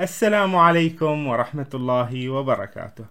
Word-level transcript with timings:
السلام 0.00 0.56
عليكم 0.56 1.26
ورحمة 1.26 1.70
الله 1.74 2.28
وبركاته. 2.28 3.04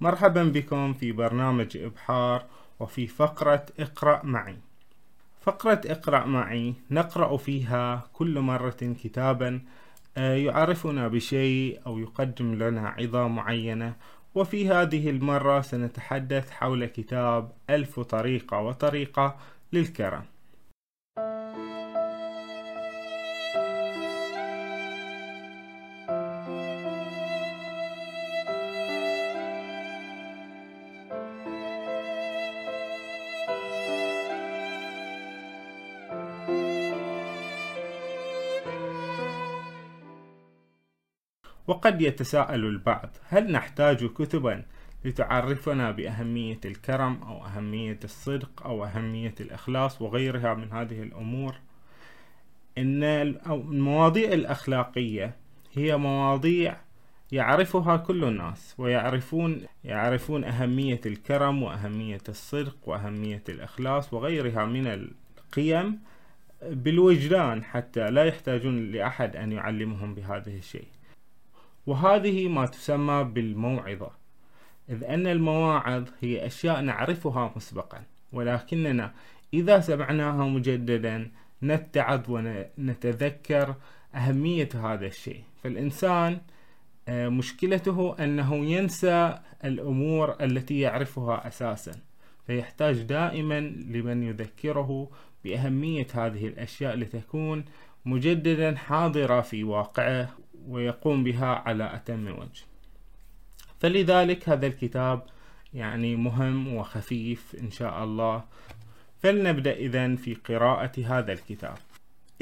مرحبا 0.00 0.44
بكم 0.44 0.92
في 0.94 1.12
برنامج 1.12 1.76
إبحار 1.76 2.44
وفي 2.80 3.06
فقرة 3.06 3.66
اقرأ 3.80 4.20
معي. 4.24 4.56
فقرة 5.40 5.80
اقرأ 5.86 6.24
معي 6.26 6.74
نقرأ 6.90 7.36
فيها 7.36 8.08
كل 8.12 8.40
مرة 8.40 8.94
كتابا 9.04 9.60
آه، 10.16 10.34
يعرفنا 10.34 11.08
بشيء 11.08 11.80
أو 11.86 11.98
يقدم 11.98 12.54
لنا 12.54 12.88
عظة 12.88 13.28
معينة 13.28 13.94
وفي 14.34 14.68
هذه 14.68 15.10
المرة 15.10 15.60
سنتحدث 15.60 16.50
حول 16.50 16.86
كتاب 16.86 17.52
ألف 17.70 18.00
طريقة 18.00 18.58
وطريقة 18.58 19.36
للكرم 19.72 20.24
وقد 41.84 42.02
يتساءل 42.02 42.64
البعض 42.64 43.10
هل 43.28 43.52
نحتاج 43.52 44.06
كتبا 44.06 44.62
لتعرفنا 45.04 45.90
بأهمية 45.90 46.60
الكرم 46.64 47.22
أو 47.22 47.44
أهمية 47.46 47.98
الصدق 48.04 48.66
أو 48.66 48.84
أهمية 48.84 49.34
الإخلاص 49.40 50.02
وغيرها 50.02 50.54
من 50.54 50.72
هذه 50.72 51.02
الأمور؟ 51.02 51.54
إن 52.78 53.04
المواضيع 53.04 54.32
الأخلاقية 54.32 55.36
هي 55.74 55.96
مواضيع 55.96 56.76
يعرفها 57.32 57.96
كل 57.96 58.24
الناس 58.24 58.74
ويعرفون 58.78 59.62
يعرفون 59.84 60.44
أهمية 60.44 61.00
الكرم 61.06 61.62
وأهمية 61.62 62.22
الصدق 62.28 62.76
وأهمية 62.86 63.42
الإخلاص 63.48 64.14
وغيرها 64.14 64.64
من 64.64 64.86
القيم 64.86 65.98
بالوجدان 66.62 67.64
حتى 67.64 68.10
لا 68.10 68.24
يحتاجون 68.24 68.90
لأحد 68.90 69.36
أن 69.36 69.52
يعلمهم 69.52 70.14
بهذه 70.14 70.58
الشيء. 70.58 70.86
وهذه 71.86 72.48
ما 72.48 72.66
تسمى 72.66 73.24
بالموعظة 73.24 74.10
إذ 74.90 75.04
أن 75.04 75.26
المواعظ 75.26 76.08
هي 76.20 76.46
أشياء 76.46 76.80
نعرفها 76.80 77.52
مسبقا 77.56 78.02
ولكننا 78.32 79.14
إذا 79.54 79.80
سمعناها 79.80 80.44
مجددا 80.44 81.30
نتعظ 81.62 82.20
ونتذكر 82.28 83.74
أهمية 84.14 84.68
هذا 84.74 85.06
الشيء. 85.06 85.42
فالإنسان 85.62 86.40
آه، 87.08 87.28
مشكلته 87.28 88.16
أنه 88.20 88.54
ينسى 88.54 89.38
الأمور 89.64 90.36
التي 90.40 90.80
يعرفها 90.80 91.48
أساسا 91.48 91.92
فيحتاج 92.46 93.02
دائما 93.02 93.60
لمن 93.60 94.22
يذكره 94.22 95.10
بأهمية 95.44 96.06
هذه 96.14 96.46
الأشياء 96.46 96.96
لتكون 96.96 97.64
مجددا 98.04 98.76
حاضرة 98.76 99.40
في 99.40 99.64
واقعه 99.64 100.28
ويقوم 100.68 101.24
بها 101.24 101.46
على 101.46 101.94
أتم 101.94 102.26
وجه. 102.28 102.64
فلذلك 103.80 104.48
هذا 104.48 104.66
الكتاب 104.66 105.22
يعني 105.74 106.16
مهم 106.16 106.74
وخفيف 106.74 107.56
إن 107.60 107.70
شاء 107.70 108.04
الله. 108.04 108.44
فلنبدأ 109.22 109.72
إذن 109.72 110.16
في 110.16 110.34
قراءة 110.34 110.92
هذا 111.06 111.32
الكتاب. 111.32 111.76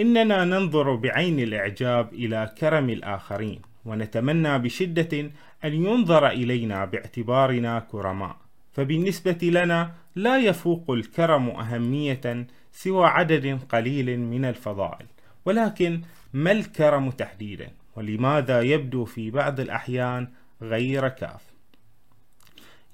إننا 0.00 0.44
ننظر 0.44 0.94
بعين 0.94 1.40
الإعجاب 1.40 2.14
إلى 2.14 2.54
كرم 2.58 2.90
الآخرين 2.90 3.60
ونتمنى 3.84 4.58
بشدة 4.58 5.30
أن 5.64 5.74
ينظر 5.74 6.28
إلينا 6.28 6.84
باعتبارنا 6.84 7.78
كرماء. 7.80 8.36
فبالنسبة 8.72 9.38
لنا 9.42 9.92
لا 10.16 10.38
يفوق 10.38 10.90
الكرم 10.90 11.48
أهمية 11.48 12.46
سوى 12.72 13.06
عدد 13.06 13.60
قليل 13.68 14.20
من 14.20 14.44
الفضائل 14.44 15.06
ولكن 15.44 16.00
ما 16.32 16.52
الكرم 16.52 17.10
تحديدا؟ 17.10 17.70
ولماذا 17.96 18.62
يبدو 18.62 19.04
في 19.04 19.30
بعض 19.30 19.60
الأحيان 19.60 20.28
غير 20.62 21.08
كاف. 21.08 21.52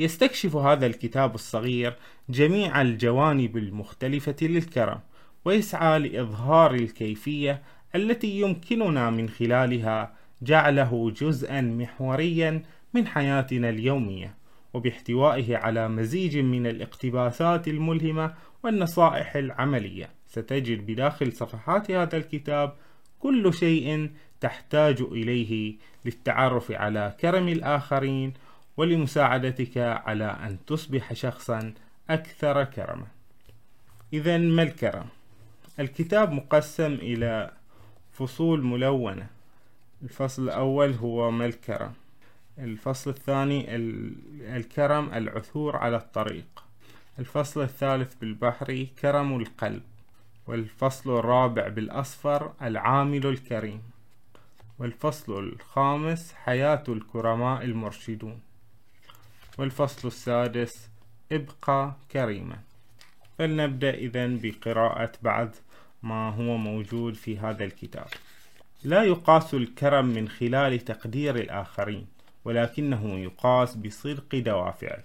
يستكشف 0.01 0.57
هذا 0.57 0.87
الكتاب 0.87 1.35
الصغير 1.35 1.97
جميع 2.29 2.83
الجوانب 2.83 3.57
المختلفة 3.57 4.37
للكرم 4.43 5.01
ويسعى 5.45 5.99
لإظهار 5.99 6.75
الكيفية 6.75 7.63
التي 7.95 8.41
يمكننا 8.41 9.11
من 9.11 9.29
خلالها 9.29 10.15
جعله 10.43 11.11
جزءا 11.11 11.61
محوريا 11.61 12.63
من 12.95 13.07
حياتنا 13.07 13.69
اليومية 13.69 14.35
وباحتوائه 14.75 15.57
على 15.57 15.89
مزيج 15.89 16.39
من 16.39 16.67
الاقتباسات 16.67 17.69
الملهمة 17.69 18.35
والنصائح 18.63 19.37
العملية. 19.37 20.11
ستجد 20.29 20.87
بداخل 20.87 21.33
صفحات 21.33 21.91
هذا 21.91 22.17
الكتاب 22.17 22.75
كل 23.19 23.55
شيء 23.55 24.11
تحتاج 24.41 25.01
إليه 25.01 25.75
للتعرف 26.05 26.73
على 26.73 27.17
كرم 27.21 27.49
الآخرين 27.49 28.35
ولمساعدتك 28.77 29.79
على 29.79 30.25
أن 30.25 30.59
تصبح 30.67 31.13
شخصا 31.13 31.75
أكثر 32.11 32.65
كرما. 32.65 33.07
إذا 34.13 34.39
ما 34.39 34.63
الكرم؟ 34.63 35.07
الكتاب 35.81 36.33
مقسم 36.33 36.93
إلى 36.93 37.51
فصول 38.13 38.65
ملونة. 38.65 39.27
الفصل 40.03 40.45
الأول 40.45 40.93
هو 40.93 41.31
ما 41.31 41.47
الكرم؟ 41.47 41.93
الفصل 42.59 43.11
الثاني 43.11 43.77
الكرم 44.57 45.15
العثور 45.15 45.77
على 45.77 45.97
الطريق. 45.97 46.65
الفصل 47.19 47.63
الثالث 47.63 48.15
بالبحري 48.15 48.87
كرم 49.03 49.41
القلب. 49.41 49.83
والفصل 50.47 51.19
الرابع 51.19 51.69
بالأصفر 51.69 52.53
العامل 52.63 53.27
الكريم. 53.27 53.83
والفصل 54.79 55.39
الخامس 55.39 56.33
حياة 56.33 56.85
الكرماء 56.89 57.65
المرشدون. 57.65 58.41
والفصل 59.59 60.09
السادس 60.09 60.89
ابقى 61.33 61.93
كريما. 62.13 62.59
فلنبدأ 63.39 63.95
إذن 63.95 64.41
بقراءة 64.43 65.13
بعض 65.23 65.51
ما 66.03 66.31
هو 66.31 66.57
موجود 66.57 67.15
في 67.15 67.39
هذا 67.39 67.65
الكتاب. 67.65 68.07
لا 68.85 69.03
يقاس 69.03 69.55
الكرم 69.55 70.05
من 70.05 70.29
خلال 70.29 70.85
تقدير 70.85 71.37
الآخرين 71.37 72.07
ولكنه 72.45 73.19
يقاس 73.19 73.75
بصدق 73.77 74.35
دوافعك. 74.35 75.05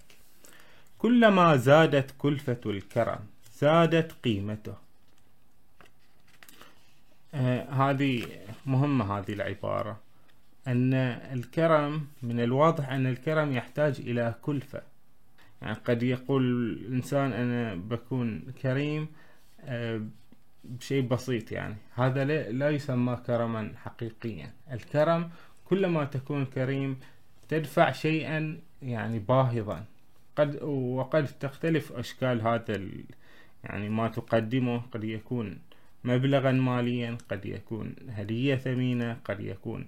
كلما 0.97 1.55
زادت 1.55 2.15
كلفة 2.17 2.61
الكرم 2.65 3.19
زادت 3.59 4.11
قيمته. 4.23 4.82
هذه 7.69 8.25
مهمة 8.65 9.17
هذه 9.17 9.33
العبارة. 9.33 9.99
أن 10.67 10.93
الكرم 11.33 12.07
من 12.23 12.39
الواضح 12.39 12.89
أن 12.89 13.07
الكرم 13.07 13.51
يحتاج 13.51 13.99
إلى 13.99 14.35
كلفة. 14.41 14.81
يعني 15.61 15.77
قد 15.85 16.03
يقول 16.03 16.43
الإنسان 16.43 17.33
أنا 17.33 17.75
بكون 17.75 18.53
كريم 18.61 19.07
آه 19.65 20.01
بشيء 20.63 21.07
بسيط 21.07 21.51
يعني. 21.51 21.75
هذا 21.95 22.25
لا 22.51 22.69
يسمى 22.69 23.15
كرما 23.27 23.71
حقيقيا. 23.83 24.53
الكرم 24.71 25.29
كلما 25.65 26.03
تكون 26.03 26.45
كريم 26.45 26.99
تدفع 27.49 27.91
شيئا 27.91 28.59
يعني 28.81 29.19
باهظا. 29.19 29.85
قد 30.35 30.63
وقد 30.63 31.27
تختلف 31.39 31.91
أشكال 31.91 32.41
هذا 32.41 32.87
يعني 33.63 33.89
ما 33.89 34.07
تقدمه 34.07 34.77
قد 34.77 35.03
يكون 35.03 35.59
مبلغا 36.03 36.51
ماليا 36.51 37.17
قد 37.29 37.45
يكون 37.45 37.95
هدية 38.09 38.55
ثمينة 38.55 39.17
قد 39.25 39.39
يكون 39.39 39.87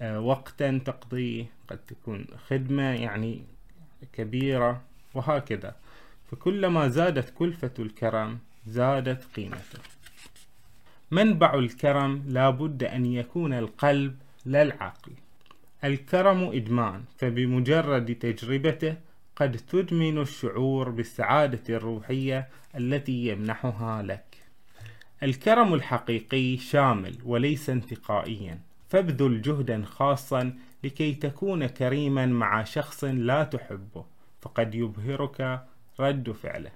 آه، 0.00 0.20
وقتا 0.20 0.80
تقضيه 0.84 1.46
قد 1.68 1.78
تكون 1.78 2.26
خدمة 2.48 2.82
يعني 2.82 3.42
كبيرة 4.12 4.82
وهكذا. 5.14 5.76
فكلما 6.30 6.88
زادت 6.88 7.32
كلفة 7.38 7.72
الكرم 7.78 8.38
زادت 8.66 9.24
قيمته. 9.36 9.78
منبع 11.10 11.54
الكرم 11.54 12.24
لا 12.28 12.50
بد 12.50 12.82
أن 12.82 13.06
يكون 13.06 13.52
القلب 13.52 14.16
لا 14.44 14.62
العقل 14.62 15.12
الكرم 15.84 16.42
إدمان 16.42 17.04
فبمجرد 17.18 18.14
تجربته 18.14 18.96
قد 19.36 19.56
تدمن 19.56 20.18
الشعور 20.18 20.90
بالسعادة 20.90 21.76
الروحية 21.76 22.48
التي 22.76 23.26
يمنحها 23.28 24.02
لك. 24.02 24.23
الكرم 25.22 25.74
الحقيقي 25.74 26.56
شامل 26.56 27.18
وليس 27.24 27.70
انتقائيا. 27.70 28.60
فابذل 28.88 29.42
جهدا 29.42 29.84
خاصا 29.84 30.58
لكي 30.84 31.14
تكون 31.14 31.66
كريما 31.66 32.26
مع 32.26 32.64
شخص 32.64 33.04
لا 33.04 33.44
تحبه. 33.44 34.04
فقد 34.42 34.74
يبهرك 34.74 35.64
رد 36.00 36.30
فعله. 36.30 36.70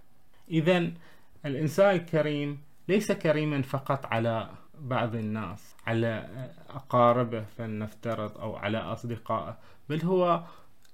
إذا 0.50 0.90
الإنسان 1.46 1.94
الكريم 1.94 2.61
ليس 2.88 3.12
كريما 3.12 3.62
فقط 3.62 4.06
على 4.06 4.50
بعض 4.81 5.14
الناس 5.14 5.75
على 5.87 6.29
أقاربه 6.70 7.44
فلنفترض 7.58 8.38
أو 8.38 8.56
على 8.56 8.79
أصدقائه 8.79 9.58
بل 9.88 10.02
هو 10.02 10.44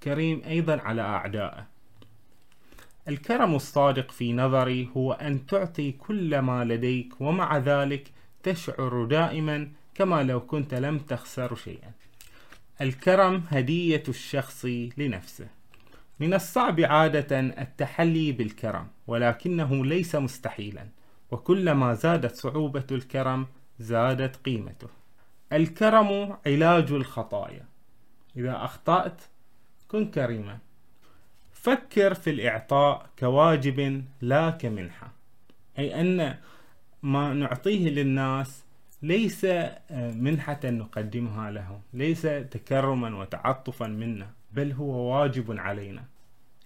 كريم 0.02 0.42
أيضا 0.46 0.80
على 0.80 1.02
أعدائه. 1.02 1.73
الكرم 3.08 3.54
الصادق 3.54 4.10
في 4.10 4.32
نظري 4.32 4.88
هو 4.96 5.12
أن 5.12 5.46
تعطي 5.46 5.92
كل 5.92 6.38
ما 6.38 6.64
لديك 6.64 7.20
ومع 7.20 7.58
ذلك 7.58 8.10
تشعر 8.42 9.04
دائما 9.04 9.68
كما 9.94 10.22
لو 10.22 10.40
كنت 10.40 10.74
لم 10.74 10.98
تخسر 10.98 11.54
شيئا. 11.54 11.92
الكرم 12.80 13.42
هدية 13.48 14.02
الشخص 14.08 14.64
لنفسه. 14.96 15.48
من 16.20 16.34
الصعب 16.34 16.80
عادة 16.80 17.40
التحلي 17.40 18.32
بالكرم 18.32 18.88
ولكنه 19.06 19.84
ليس 19.84 20.14
مستحيلا 20.16 20.88
وكلما 21.30 21.94
زادت 21.94 22.34
صعوبة 22.34 22.86
الكرم 22.90 23.46
زادت 23.78 24.36
قيمته. 24.36 24.88
الكرم 25.52 26.36
علاج 26.46 26.92
الخطايا. 26.92 27.64
إذا 28.36 28.64
أخطأت 28.64 29.22
كن 29.88 30.10
كريما. 30.10 30.58
فكر 31.64 32.14
في 32.14 32.30
الإعطاء 32.30 33.06
كواجب 33.18 34.04
لا 34.20 34.50
كمنحة. 34.50 35.12
أي 35.78 36.00
أن 36.00 36.36
ما 37.02 37.34
نعطيه 37.34 37.88
للناس 37.88 38.64
ليس 39.02 39.46
منحة 39.90 40.60
نقدمها 40.64 41.50
لهم 41.50 41.80
ليس 41.92 42.22
تكرما 42.22 43.16
وتعطفا 43.16 43.86
منا 43.86 44.30
بل 44.52 44.72
هو 44.72 45.14
واجب 45.14 45.58
علينا. 45.58 46.04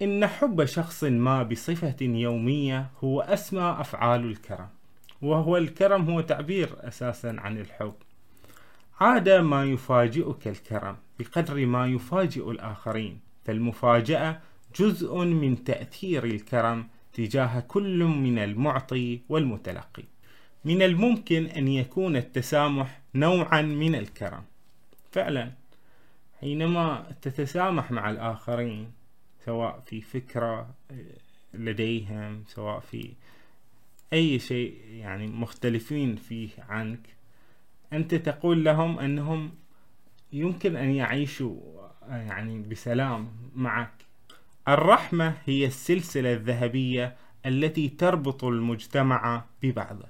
إن 0.02 0.26
حب 0.26 0.64
شخص 0.64 1.04
ما 1.04 1.42
بصفة 1.42 1.96
يومية 2.00 2.90
هو 3.04 3.20
أسمى 3.20 3.76
أفعال 3.80 4.24
الكرم 4.24 4.68
وهو 5.22 5.56
الكرم 5.56 6.10
هو 6.10 6.20
تعبير 6.20 6.68
أساسا 6.80 7.36
عن 7.38 7.58
الحب. 7.58 7.94
عاد 9.00 9.28
ما 9.28 9.64
يفاجئك 9.64 10.48
الكرم 10.48 10.96
بقدر 11.18 11.66
ما 11.66 11.86
يفاجئ 11.86 12.50
الآخرين 12.50 13.20
فالمفاجأة 13.44 14.40
جزء 14.76 15.19
من 15.19 15.65
تأثير 15.65 16.25
الكرم 16.25 16.88
تجاه 17.12 17.61
كل 17.61 18.05
من 18.05 18.38
المعطي 18.38 19.20
والمتلقي. 19.29 20.05
من 20.65 20.82
الممكن 20.82 21.47
أن 21.47 21.69
يكون 21.69 22.17
التسامح 22.17 23.00
نوعا 23.15 23.62
من 23.62 23.94
الكرم. 23.94 24.44
فعلا 25.12 25.53
حينما 26.41 27.17
تتسامح 27.23 27.91
مع 27.91 28.11
الآخرين 28.11 28.93
سواء 29.44 29.81
في 29.87 30.00
فكرة 30.00 30.75
لديهم 31.55 32.44
سواء 32.49 32.81
في 32.81 33.12
أي 34.12 34.38
شيء 34.38 34.75
يعني 34.91 35.26
مختلفين 35.26 36.17
فيه 36.17 36.49
عنك 36.69 37.00
أنت 37.93 38.15
تقول 38.15 38.65
لهم 38.65 38.99
أنهم 38.99 39.50
يمكن 40.32 40.76
أن 40.76 40.91
يعيشوا 40.91 41.56
يعني 42.09 42.59
بسلام 42.59 43.29
معك. 43.55 44.07
الرحمة 44.69 45.35
هي 45.47 45.67
السلسلة 45.67 46.32
الذهبية 46.32 47.17
التي 47.47 47.88
تربط 47.88 48.44
المجتمع 48.44 49.44
ببعضه. 49.62 50.06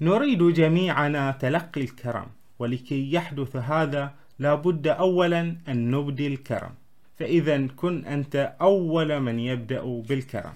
نريد 0.00 0.42
جميعنا 0.42 1.30
تلقي 1.30 1.80
الكرم 1.80 2.26
ولكي 2.58 3.12
يحدث 3.12 3.56
هذا 3.56 4.14
لابد 4.38 4.86
أولا 4.86 5.56
أن 5.68 5.90
نبدي 5.90 6.26
الكرم. 6.26 6.70
فإذا 7.18 7.66
كن 7.66 8.04
أنت 8.04 8.54
أول 8.60 9.20
من 9.20 9.38
يبدأ 9.38 10.02
بالكرم. 10.08 10.52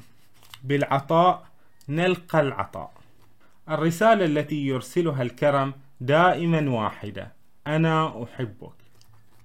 بالعطاء 0.65 1.47
نلقى 1.89 2.41
العطاء. 2.41 2.93
الرسالة 3.69 4.25
التي 4.25 4.67
يرسلها 4.67 5.23
الكرم 5.23 5.73
دائما 6.01 6.71
واحدة 6.71 7.33
أنا 7.67 8.23
أحبك. 8.23 8.73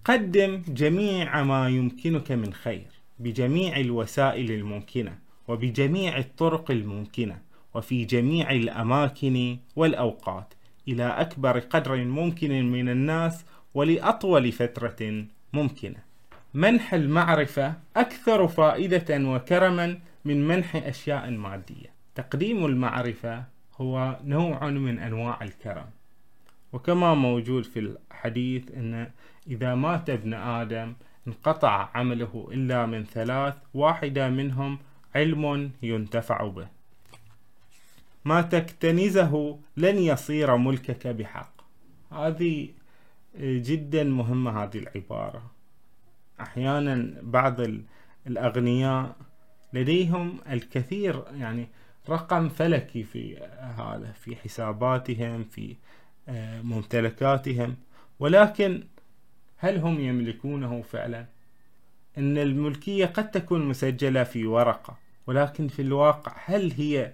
قدم 0.06 0.64
جميع 0.68 1.44
ما 1.44 1.70
يمكنك 1.70 2.32
من 2.32 2.54
خير. 2.54 2.97
بجميع 3.20 3.78
الوسائل 3.80 4.52
الممكنة 4.52 5.18
وبجميع 5.48 6.18
الطرق 6.18 6.72
الممكنة 6.72 7.40
وفي 7.74 8.06
جميع 8.06 8.52
الأماكن 8.52 9.58
والأوقات 9.76 10.54
إلى 10.88 11.04
أكبر 11.04 11.60
قدر 11.60 11.96
ممكن 11.96 12.72
من 12.72 12.90
الناس 12.90 13.46
ولأطول 13.74 14.52
فترة 14.52 15.26
ممكنة. 15.54 16.08
منح 16.54 16.94
المعرفة 16.94 17.74
أكثر 17.96 18.48
فائدة 18.48 19.30
وكرما 19.30 20.00
من 20.26 20.48
منح 20.48 20.76
أشياء 20.76 21.30
مادية. 21.30 21.92
تقديم 22.16 22.66
المعرفة 22.66 23.44
هو 23.82 24.20
نوع 24.24 24.70
من 24.70 25.00
أنواع 25.00 25.44
الكرم. 25.44 25.86
وكما 26.74 27.14
موجود 27.14 27.64
في 27.64 27.80
الحديث 27.80 28.72
أن 28.72 29.10
إذا 29.48 29.76
مات 29.76 30.10
ابن 30.10 30.34
آدم 30.34 30.94
انقطع 31.28 31.90
عمله 31.94 32.48
إلا 32.52 32.86
من 32.86 33.06
ثلاث 33.06 33.56
واحدة 33.74 34.30
منهم 34.30 34.80
علم 35.16 35.72
ينتفع 35.84 36.48
به. 36.48 36.68
ما 38.26 38.42
تكتنزه 38.42 39.60
لن 39.78 39.98
يصير 39.98 40.58
ملكك 40.58 41.08
بحق. 41.08 41.52
هذه 42.12 42.70
جدا 43.40 44.04
مهمة 44.04 44.64
هذه 44.64 44.78
العبارة. 44.78 45.52
أحيانا 46.42 47.14
بعض 47.22 47.58
الأغنياء 48.28 49.16
لديهم 49.74 50.38
الكثير 50.50 51.24
يعني 51.40 51.68
رقم 52.10 52.50
فلكي 52.50 53.04
في 53.04 53.38
هذا 53.60 54.12
في 54.12 54.36
حساباتهم 54.36 55.44
في 55.44 55.76
آه، 56.30 56.62
ممتلكاتهم. 56.62 57.76
ولكن 58.20 58.84
هل 59.58 59.78
هم 59.78 60.00
يملكونه 60.00 60.82
فعلا؟ 60.82 61.26
إن 62.18 62.38
الملكية 62.38 63.06
قد 63.06 63.32
تكون 63.32 63.66
مسجلة 63.66 64.24
في 64.24 64.46
ورقة 64.46 64.98
ولكن 65.28 65.68
في 65.68 65.82
الواقع 65.82 66.36
هل 66.46 66.72
هي 66.72 67.14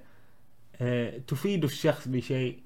آه، 0.81 1.17
تفيد 1.27 1.63
الشخص 1.63 2.07
بشيء؟ 2.07 2.59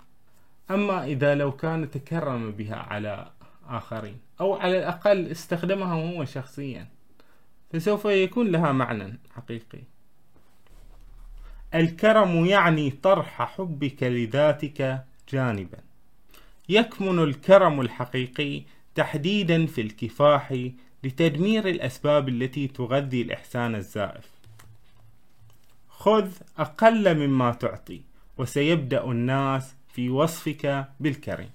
أما 0.71 1.05
إذا 1.05 1.35
لو 1.35 1.51
كان 1.51 1.91
تكرم 1.91 2.51
بها 2.51 2.75
على 2.75 3.31
آخرين 3.67 4.19
أو 4.41 4.53
على 4.53 4.77
الأقل 4.77 5.27
استخدمها 5.27 5.93
هو 5.93 6.25
شخصيا 6.25 6.87
فسوف 7.73 8.05
يكون 8.05 8.47
لها 8.47 8.71
معنى 8.71 9.19
حقيقي. 9.35 9.83
الكرم 11.75 12.45
يعني 12.45 12.91
طرح 12.91 13.41
حبك 13.41 14.03
لذاتك 14.03 15.03
جانبا. 15.29 15.77
يكمن 16.69 17.19
الكرم 17.19 17.81
الحقيقي 17.81 18.63
تحديدا 18.97 19.65
في 19.65 19.81
الكفاح 19.81 20.69
لتدمير 21.03 21.69
الأسباب 21.69 22.29
التي 22.29 22.67
تغذي 22.67 23.21
الإحسان 23.21 23.75
الزائف. 23.75 24.29
خذ 25.89 26.31
أقل 26.57 27.27
مما 27.27 27.51
تعطي 27.51 28.01
وسيبدأ 28.37 29.03
الناس 29.03 29.75
في 29.93 30.09
وصفك 30.09 30.87
بالكرم 30.99 31.49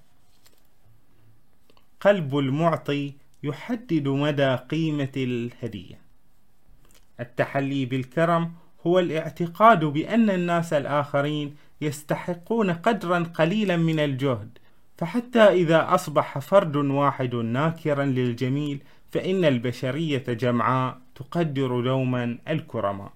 قلب 2.01 2.37
المعطي 2.37 3.13
يحدد 3.43 4.07
مدى 4.07 4.55
قيمة 4.55 5.11
الهدية. 5.17 5.99
التحلي 7.19 7.85
بالكرم 7.85 8.53
هو 8.87 8.99
الاعتقاد 8.99 9.85
بأن 9.85 10.29
الناس 10.29 10.73
الآخرين 10.73 11.55
يستحقون 11.81 12.71
قدرا 12.71 13.19
قليلا 13.19 13.77
من 13.77 13.99
الجهد 13.99 14.57
فحتى 14.97 15.41
إذا 15.41 15.93
أصبح 15.93 16.39
فرد 16.39 16.75
واحد 16.75 17.35
ناكرا 17.35 18.05
للجميل 18.05 18.83
فإن 19.11 19.45
البشرية 19.45 20.23
جمعاء 20.27 20.97
تقدر 21.15 21.81
دوما 21.81 22.37
الكرماء. 22.47 23.11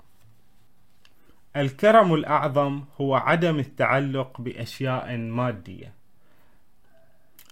الكرم 1.55 2.13
الأعظم 2.13 2.83
هو 3.01 3.15
عدم 3.15 3.59
التعلق 3.59 4.41
بأشياء 4.41 5.17
مادية. 5.17 5.93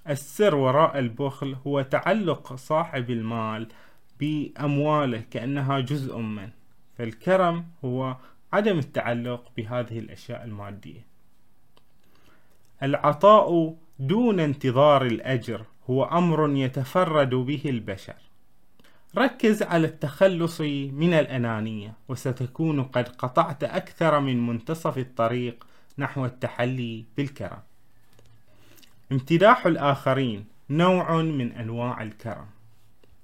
السر 0.09 0.55
وراء 0.55 0.99
البخل 0.99 1.55
هو 1.67 1.81
تعلق 1.81 2.55
صاحب 2.55 3.09
المال 3.09 3.67
بأمواله 4.19 5.23
كأنها 5.31 5.79
جزء 5.79 6.17
منه. 6.17 6.51
فالكرم 6.97 7.65
هو 7.85 8.15
عدم 8.53 8.79
التعلق 8.79 9.51
بهذه 9.57 9.99
الأشياء 9.99 10.43
المادية. 10.43 11.05
العطاء 12.83 13.75
دون 13.99 14.39
انتظار 14.39 15.05
الأجر 15.05 15.65
هو 15.89 16.03
أمر 16.03 16.55
يتفرد 16.55 17.29
به 17.29 17.61
البشر. 17.65 18.15
ركز 19.17 19.63
على 19.63 19.87
التخلص 19.87 20.61
من 20.91 21.13
الأنانية 21.13 21.93
وستكون 22.07 22.83
قد 22.83 23.09
قطعت 23.09 23.63
أكثر 23.63 24.19
من 24.19 24.47
منتصف 24.47 24.97
الطريق 24.97 25.67
نحو 25.97 26.25
التحلي 26.25 27.05
بالكرم. 27.17 27.59
امتداح 29.11 29.65
الآخرين 29.65 30.45
نوع 30.69 31.21
من 31.21 31.51
أنواع 31.51 32.03
الكرم. 32.03 32.45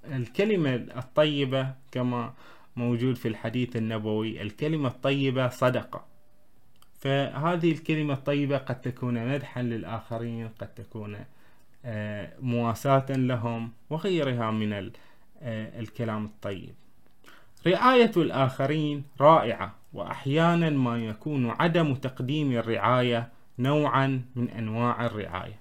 الكلمة 0.05 0.75
الطيبة 0.75 1.73
كما 1.91 2.33
موجود 2.75 3.15
في 3.15 3.27
الحديث 3.27 3.75
النبوي 3.75 4.41
الكلمة 4.41 4.87
الطيبة 4.87 5.49
صدقة. 5.49 6.10
فهذه 7.01 7.71
الكلمة 7.71 8.13
الطيبة 8.13 8.57
قد 8.57 8.81
تكون 8.81 9.33
مدحا 9.33 9.61
للآخرين 9.61 10.49
قد 10.59 10.67
تكون 10.67 11.17
آه، 11.85 12.33
مواساة 12.41 13.05
لهم 13.09 13.71
وغيرها 13.89 14.51
من 14.51 14.73
آه، 14.73 15.79
الكلام 15.79 16.25
الطيب. 16.25 16.73
رعاية 17.67 18.11
الآخرين 18.17 19.03
رائعة 19.21 19.75
وأحيانا 19.93 20.69
ما 20.69 20.97
يكون 20.97 21.49
عدم 21.49 21.95
تقديم 21.95 22.51
الرعاية 22.51 23.29
نوعا 23.59 24.21
من 24.35 24.49
أنواع 24.49 25.05
الرعاية. 25.05 25.59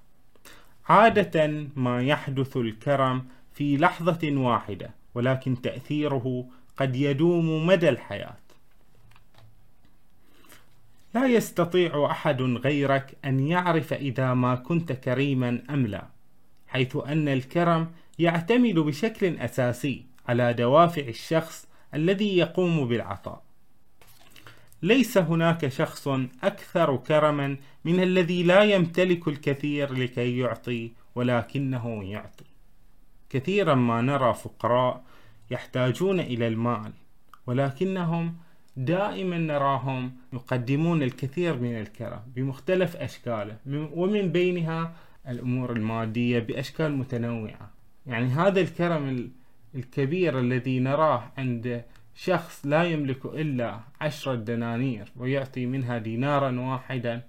عادة 0.88 1.66
ما 1.76 2.02
يحدث 2.02 2.56
الكرم 2.56 3.24
في 3.54 3.76
لحظة 3.76 4.32
واحدة 4.36 4.90
ولكن 5.14 5.62
تأثيره 5.62 6.44
قد 6.76 6.96
يدوم 6.96 7.66
مدى 7.66 7.88
الحياة. 7.88 8.36
لا 11.14 11.26
يستطيع 11.26 12.10
أحد 12.10 12.42
غيرك 12.42 13.16
أن 13.24 13.40
يعرف 13.40 13.92
إذا 13.92 14.34
ما 14.34 14.54
كنت 14.54 14.92
كريما 14.92 15.62
أم 15.70 15.86
لا 15.86 16.06
حيث 16.68 16.96
أن 17.06 17.28
الكرم 17.28 17.92
يعتمد 18.18 18.74
بشكل 18.74 19.38
أساسي 19.38 20.04
على 20.28 20.52
دوافع 20.52 21.02
الشخص 21.02 21.68
الذي 21.94 22.36
يقوم 22.36 22.88
بالعطاء. 22.88 23.42
ليس 24.82 25.18
هناك 25.18 25.68
شخص 25.68 26.08
أكثر 26.42 26.96
كرما 26.96 27.56
من 27.84 28.02
الذي 28.02 28.42
لا 28.42 28.62
يمتلك 28.62 29.28
الكثير 29.28 29.92
لكي 29.92 30.38
يعطي 30.38 30.92
ولكنه 31.14 32.04
يعطي. 32.04 32.44
كثيرا 33.30 33.74
ما 33.74 34.00
نرى 34.00 34.34
فقراء 34.34 35.02
يحتاجون 35.50 36.20
إلى 36.20 36.48
المال 36.48 36.92
ولكنهم 37.46 38.36
دائما 38.84 39.38
نراهم 39.38 40.12
يقدمون 40.32 41.02
الكثير 41.02 41.58
من 41.58 41.80
الكرم 41.80 42.20
بمختلف 42.36 42.96
أشكاله 42.96 43.56
ومن 43.94 44.32
بينها 44.32 44.94
الأمور 45.28 45.72
المادية 45.72 46.38
بأشكال 46.38 46.96
متنوعة. 46.96 47.70
يعني 48.06 48.26
هذا 48.26 48.60
الكرم 48.60 49.30
الكبير 49.74 50.38
الذي 50.38 50.80
نراه 50.80 51.22
عند 51.38 51.84
شخص 52.14 52.66
لا 52.66 52.84
يملك 52.84 53.24
إلا 53.24 53.80
عشرة 54.00 54.34
دنانير 54.34 55.12
ويعطي 55.16 55.66
منها 55.66 55.98
دينارا 55.98 56.60
واحدا 56.60 57.22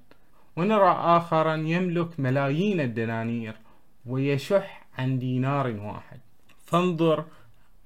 ونرى 0.55 0.91
آخرا 0.91 1.55
يملك 1.55 2.19
ملايين 2.19 2.79
الدنانير 2.79 3.55
ويشح 4.05 4.87
عن 4.97 5.19
دينار 5.19 5.67
واحد. 5.67 6.19
فانظر 6.65 7.25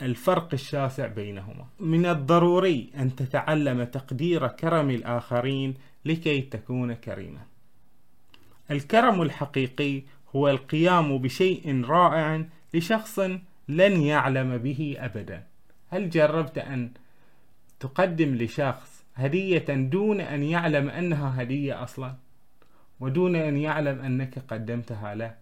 الفرق 0.02 0.50
الشاسع 0.54 1.08
بينهما. 1.08 1.66
من 1.80 2.06
الضروري 2.06 2.90
أن 2.98 3.16
تتعلم 3.16 3.84
تقدير 3.84 4.48
كرم 4.48 4.90
الآخرين 4.90 5.74
لكي 6.06 6.42
تكون 6.42 6.94
كريما. 6.94 7.42
الكرم 8.72 9.22
الحقيقي 9.22 10.02
هو 10.36 10.50
القيام 10.50 11.18
بشيء 11.18 11.86
رائع 11.86 12.46
لشخص 12.74 13.20
لن 13.70 14.02
يعلم 14.02 14.58
به 14.58 14.96
أبدا. 15.00 15.44
هل 15.90 16.10
جربت 16.10 16.58
أن 16.58 16.92
تقدم 17.80 18.36
لشخص 18.36 19.04
هدية 19.16 19.66
دون 19.70 20.22
أن 20.22 20.44
يعلم 20.44 20.90
أنها 20.90 21.42
هدية 21.42 21.84
أصلا؟ 21.84 22.16
ودون 23.00 23.36
أن 23.36 23.58
يعلم 23.58 24.00
أنك 24.00 24.40
قدمتها 24.40 25.16
له؟ 25.16 25.36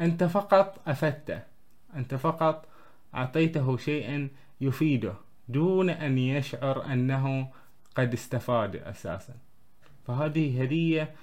أنت 0.00 0.24
فقط 0.24 0.80
أفدته. 0.86 1.42
أنت 1.96 2.14
فقط 2.14 2.68
أعطيته 3.14 3.76
شيئا 3.76 4.28
يفيده 4.60 5.14
دون 5.48 5.90
أن 5.90 6.18
يشعر 6.18 6.92
أنه 6.92 7.48
قد 7.96 8.12
استفاد 8.12 8.76
أساسا. 8.76 9.34
فهذه 10.06 10.62
هدية 10.62 11.14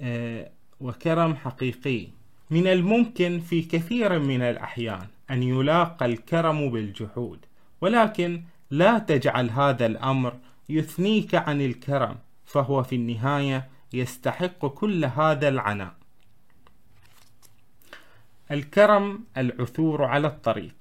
آه، 0.00 0.50
وكرم 0.80 1.34
حقيقي. 1.34 2.06
من 2.50 2.66
الممكن 2.66 3.40
في 3.40 3.62
كثير 3.62 4.18
من 4.18 4.42
الأحيان 4.42 5.06
أن 5.30 5.42
يلاقى 5.42 6.06
الكرم 6.06 6.70
بالجحود 6.70 7.38
ولكن 7.80 8.42
لا 8.70 8.98
تجعل 8.98 9.50
هذا 9.50 9.86
الأمر 9.86 10.36
يثنيك 10.68 11.34
عن 11.34 11.60
الكرم 11.60 12.18
فهو 12.44 12.82
في 12.82 12.96
النهاية 12.96 13.68
يستحق 13.92 14.66
كل 14.66 15.04
هذا 15.04 15.48
العناء. 15.48 15.94
الكرم 18.50 19.24
العثور 19.36 20.04
على 20.04 20.26
الطريق. 20.26 20.79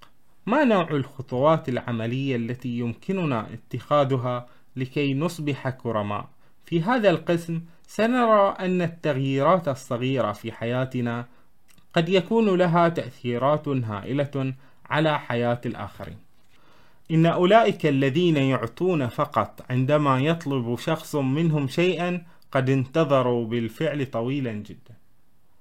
ما 0.49 0.63
نوع 0.63 0.89
الخطوات 0.91 1.69
العملية 1.69 2.35
التي 2.35 2.69
يمكننا 2.79 3.47
اتخاذها 3.53 4.47
لكي 4.75 5.13
نصبح 5.13 5.69
كرماء؟ 5.69 6.29
في 6.65 6.81
هذا 6.81 7.09
القسم 7.09 7.61
سنرى 7.87 8.55
أن 8.59 8.81
التغييرات 8.81 9.67
الصغيرة 9.67 10.31
في 10.31 10.51
حياتنا 10.51 11.25
قد 11.93 12.09
يكون 12.09 12.57
لها 12.57 12.89
تأثيرات 12.89 13.67
هائلة 13.67 14.53
على 14.89 15.19
حياة 15.19 15.61
الآخرين. 15.65 16.17
إن 17.11 17.25
أولئك 17.25 17.85
الذين 17.85 18.37
يعطون 18.37 19.07
فقط 19.07 19.65
عندما 19.69 20.19
يطلب 20.19 20.75
شخص 20.79 21.15
منهم 21.15 21.67
شيئا 21.67 22.25
قد 22.51 22.69
انتظروا 22.69 23.45
بالفعل 23.45 24.05
طويلا 24.05 24.51
جدا. 24.51 24.95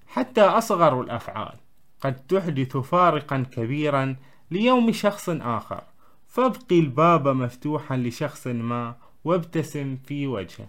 حتى 0.06 0.42
أصغر 0.42 1.00
الأفعال 1.00 1.54
قد 2.00 2.14
تحدث 2.26 2.76
فارقا 2.76 3.46
كبيرا 3.52 4.16
ليوم 4.50 4.92
شخص 4.92 5.28
آخر. 5.28 5.82
فابقي 6.28 6.78
الباب 6.78 7.28
مفتوحا 7.28 7.96
لشخص 7.96 8.46
ما 8.46 8.96
وابتسم 9.24 9.96
في 9.96 10.26
وجهه. 10.26 10.68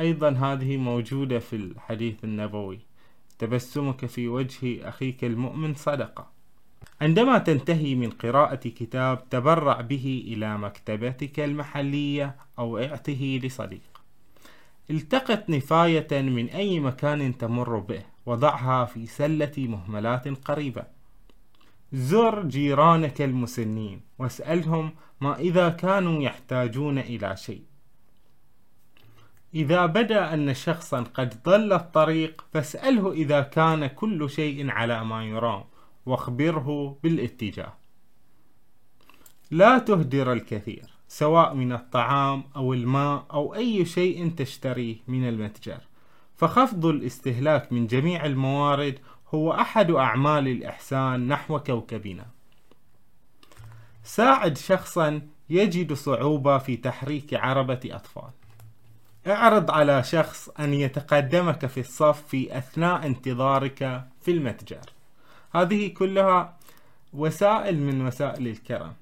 أيضا 0.00 0.30
هذه 0.30 0.76
موجودة 0.76 1.38
في 1.38 1.56
الحديث 1.56 2.24
النبوي. 2.24 2.78
تبسمك 3.38 4.06
في 4.06 4.28
وجه 4.28 4.88
أخيك 4.88 5.24
المؤمن 5.24 5.74
صدقة. 5.74 6.30
عندما 7.00 7.38
تنتهي 7.38 7.94
من 7.94 8.10
قراءة 8.10 8.68
كتاب 8.68 9.28
تبرع 9.28 9.80
به 9.80 10.24
إلى 10.26 10.58
مكتبتك 10.58 11.40
المحلية 11.40 12.36
أو 12.58 12.78
اعطه 12.78 13.40
لصديق. 13.42 14.02
التقط 14.90 15.50
نفاية 15.50 16.22
من 16.22 16.46
أي 16.48 16.80
مكان 16.80 17.38
تمر 17.38 17.78
به. 17.78 18.02
وضعها 18.26 18.84
في 18.84 19.06
سلة 19.06 19.52
مهملات 19.58 20.28
قريبة. 20.28 20.97
زر 21.92 22.42
جيرانك 22.42 23.22
المسنين. 23.22 24.00
واسألهم 24.18 24.94
ما 25.20 25.38
إذا 25.38 25.68
كانوا 25.68 26.22
يحتاجون 26.22 26.98
إلى 26.98 27.36
شيء. 27.36 27.62
إذا 29.54 29.86
بدأ 29.86 30.34
أن 30.34 30.54
شخصا 30.54 31.02
قد 31.02 31.42
ضل 31.44 31.72
الطريق 31.72 32.44
فاسأله 32.52 33.12
إذا 33.12 33.40
كان 33.40 33.86
كل 33.86 34.30
شيء 34.30 34.70
على 34.70 35.04
ما 35.04 35.24
يرام 35.24 35.64
واخبره 36.06 36.98
بالاتجاه. 37.02 37.72
لا 39.50 39.78
تهدر 39.78 40.32
الكثير 40.32 40.84
سواء 41.08 41.54
من 41.54 41.72
الطعام 41.72 42.44
أو 42.56 42.72
الماء 42.72 43.26
أو 43.32 43.54
أي 43.54 43.84
شيء 43.84 44.30
تشتريه 44.36 44.96
من 45.08 45.28
المتجر. 45.28 45.80
فخفض 46.36 46.86
الاستهلاك 46.86 47.72
من 47.72 47.86
جميع 47.86 48.26
الموارد 48.26 48.98
هو 49.34 49.52
أحد 49.52 49.90
أعمال 49.90 50.48
الإحسان 50.48 51.28
نحو 51.28 51.58
كوكبنا. 51.58 52.26
ساعد 54.04 54.58
شخصا 54.58 55.20
يجد 55.50 55.92
صعوبة 55.92 56.58
في 56.58 56.76
تحريك 56.76 57.34
عربة 57.34 57.80
أطفال. 57.84 58.30
أعرض 59.26 59.70
على 59.70 60.02
شخص 60.02 60.48
أن 60.48 60.74
يتقدمك 60.74 61.66
في 61.66 61.80
الصف 61.80 62.26
في 62.26 62.58
أثناء 62.58 63.06
انتظارك 63.06 64.04
في 64.20 64.30
المتجر. 64.30 64.92
هذه 65.54 65.88
كلها 65.88 66.56
وسائل 67.12 67.80
من 67.80 68.06
وسائل 68.06 68.48
الكرم. 68.48 68.92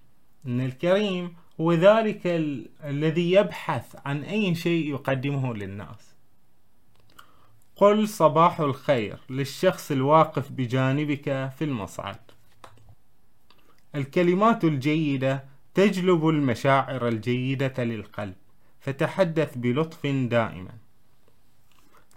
إن 0.47 0.61
الكريم 0.61 1.37
هو 1.61 1.73
ذلك 1.73 2.27
ال 2.27 2.69
الذي 2.85 3.33
يبحث 3.33 3.97
عن 4.07 4.23
أي 4.23 4.55
شيء 4.55 4.91
يقدمه 4.91 5.55
للناس. 5.55 6.06
قل 7.77 8.09
صباح 8.09 8.61
الخير 8.61 9.19
للشخص 9.31 9.91
الواقف 9.91 10.53
بجانبك 10.53 11.51
في 11.59 11.65
المصعد. 11.65 12.19
الكلمات 13.95 14.65
الجيدة 14.65 15.45
تجلب 15.75 16.29
المشاعر 16.29 17.09
الجيدة 17.09 17.85
للقلب 17.85 18.35
فتحدث 18.81 19.57
بلطف 19.57 20.07
دائما. 20.07 20.71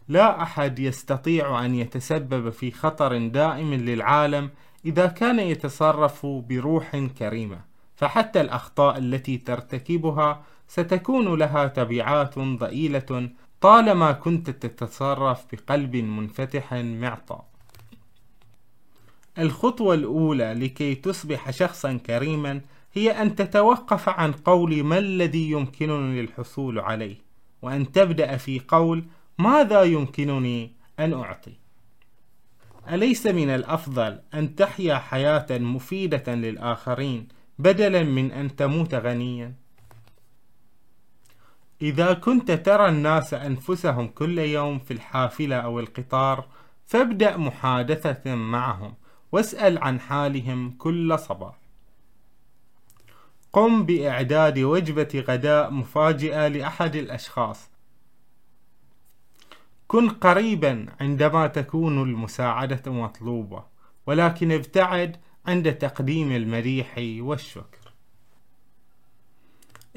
لا 0.08 0.42
أحد 0.42 0.80
يستطيع 0.80 1.66
أن 1.66 1.76
يتسبب 1.76 2.50
في 2.50 2.72
خطر 2.72 3.28
دائم 3.28 3.74
للعالم 3.74 4.50
إذا 4.86 5.08
كان 5.08 5.40
يتصرف 5.40 6.26
بروح 6.26 6.98
كريمة 6.98 7.62
فحتى 7.96 8.42
الأخطاء 8.42 8.98
التي 8.98 9.38
ترتكبها 9.38 10.44
ستكون 10.68 11.40
لها 11.40 11.68
تبعات 11.68 12.40
ضئيلة 12.40 13.30
طالما 13.62 14.12
كنت 14.12 14.50
تتصرف 14.50 15.46
بقلب 15.52 15.96
منفتح 15.96 16.74
معطى. 16.74 17.40
الخطوة 19.40 19.94
الأولى 19.94 20.54
لكي 20.54 20.96
تصبح 20.96 21.52
شخصا 21.52 21.94
كريما 21.94 22.62
هي 22.94 23.12
أن 23.12 23.36
تتوقف 23.36 24.10
عن 24.10 24.32
قول 24.32 24.84
ما 24.84 24.98
الذي 24.98 25.52
يمكنني 25.52 26.22
الحصول 26.22 26.80
عليه 26.80 27.16
وأن 27.62 27.92
تبدأ 27.92 28.38
في 28.38 28.62
قول 28.68 29.04
ماذا 29.38 29.84
يمكنني 29.84 30.72
أن 31.00 31.14
أعطي. 31.14 31.54
أليس 32.90 33.28
من 33.28 33.50
الأفضل 33.50 34.20
أن 34.34 34.56
تحيا 34.56 34.98
حياة 34.98 35.48
مفيدة 35.52 36.36
للآخرين 36.36 37.28
بدلا 37.60 38.04
من 38.04 38.32
أن 38.32 38.56
تموت 38.56 38.96
غنيا؟ 38.96 39.54
إذا 41.82 42.14
كنت 42.14 42.52
ترى 42.52 42.90
الناس 42.90 43.34
أنفسهم 43.34 44.08
كل 44.08 44.40
يوم 44.40 44.80
في 44.80 44.92
الحافلة 44.92 45.56
أو 45.56 45.80
القطار 45.80 46.48
فابدأ 46.86 47.38
محادثة 47.38 48.36
معهم 48.36 48.94
واسأل 49.32 49.78
عن 49.78 50.00
حالهم 50.00 50.72
كل 50.72 51.20
صباح. 51.20 51.60
قم 53.54 53.86
بإعداد 53.86 54.60
وجبة 54.60 55.24
غداء 55.28 55.72
مفاجئة 55.72 56.48
لأحد 56.48 56.96
الأشخاص. 56.96 57.70
كن 59.88 60.10
قريبا 60.10 60.86
عندما 61.02 61.48
تكون 61.48 62.04
المساعدة 62.04 62.92
مطلوبة 62.92 63.64
ولكن 64.08 64.52
ابتعد 64.52 65.18
عند 65.46 65.74
تقديم 65.74 66.32
المديح 66.32 66.96
والشكر. 66.98 67.79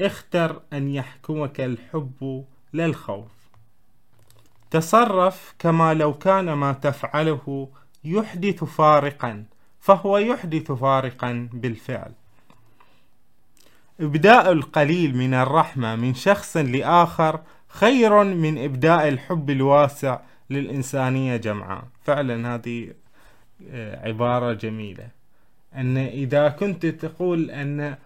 اختر 0.01 0.63
أن 0.73 0.89
يحكمك 0.89 1.61
الحب 1.61 2.45
لا 2.73 2.87
الخوف. 2.87 3.31
تصرف 4.71 5.55
كما 5.59 5.95
لو 5.95 6.15
كان 6.15 6.53
ما 6.53 6.73
تفعله 6.73 7.69
يحدث 8.05 8.65
فارقا 8.65 9.45
فهو 9.81 10.19
يحدث 10.19 10.73
فارقا 10.73 11.49
بالفعل. 11.53 12.13
إبداء 14.01 14.53
القليل 14.53 15.17
من 15.17 15.35
الرحمة 15.35 15.97
من 15.97 16.15
شخص 16.15 16.57
لآخر 16.57 17.41
خير 17.69 18.25
من 18.25 18.65
إبداء 18.65 19.09
الحب 19.09 19.51
الواسع 19.51 20.21
للإنسانية 20.51 21.37
جمعاء 21.37 21.85
فعلا 22.05 22.55
هذه 22.55 22.93
آه، 23.71 24.09
عبارة 24.09 24.53
جميلة. 24.53 25.09
أن 25.75 25.97
إذا 25.97 26.49
كنت 26.49 26.87
تقول 26.87 27.51
أن 27.51 27.97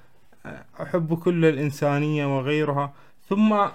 أحب 0.80 1.18
كل 1.18 1.44
الإنسانية 1.44 2.36
وغيرها 2.36 2.92
ثم 3.28 3.66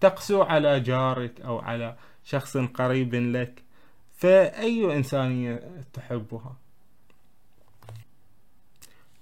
تقسو 0.00 0.42
على 0.42 0.80
جارك 0.80 1.40
أو 1.40 1.58
على 1.58 1.96
شخص 2.24 2.56
قريب 2.56 3.14
لك 3.14 3.62
فأي 4.18 4.96
إنسانية 4.96 5.62
تحبها؟ 5.92 6.56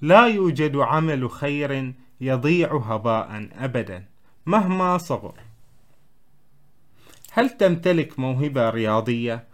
لا 0.00 0.26
يوجد 0.26 0.76
عمل 0.76 1.30
خير 1.30 1.92
يضيع 2.20 2.76
هباء 2.76 3.48
أبدا 3.52 4.04
مهما 4.46 4.98
صغر. 4.98 5.34
هل 7.32 7.50
تمتلك 7.50 8.18
موهبة 8.18 8.70
رياضية؟ 8.70 9.44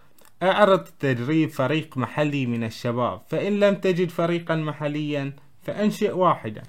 أعرض 0.42 0.84
تدريب 1.00 1.50
فريق 1.50 1.96
محلي 1.98 2.46
من 2.46 2.64
الشباب 2.64 3.22
فإن 3.28 3.60
لم 3.60 3.74
تجد 3.74 4.08
فريقا 4.08 4.56
محليا 4.56 5.32
فأنشئ 5.62 6.12
واحدا. 6.12 6.62